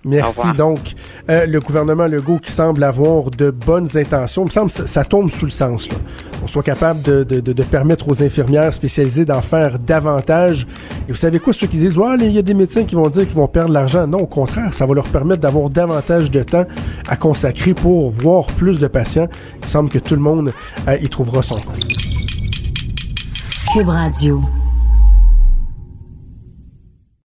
[0.05, 0.53] Merci.
[0.55, 0.93] Donc,
[1.29, 5.03] euh, le gouvernement Legault qui semble avoir de bonnes intentions, il me semble que ça,
[5.03, 5.89] tombe sous le sens.
[5.89, 5.95] Là.
[6.43, 10.67] On soit capable de, de, de, permettre aux infirmières spécialisées d'en faire davantage.
[11.09, 13.09] Et vous savez quoi, ceux qui disent, ouais, il y a des médecins qui vont
[13.09, 14.05] dire qu'ils vont perdre l'argent.
[14.05, 16.65] Non, au contraire, ça va leur permettre d'avoir davantage de temps
[17.07, 19.27] à consacrer pour voir plus de patients.
[19.63, 20.53] Il semble que tout le monde
[20.87, 21.83] euh, y trouvera son compte.
[23.73, 24.39] Cube Radio.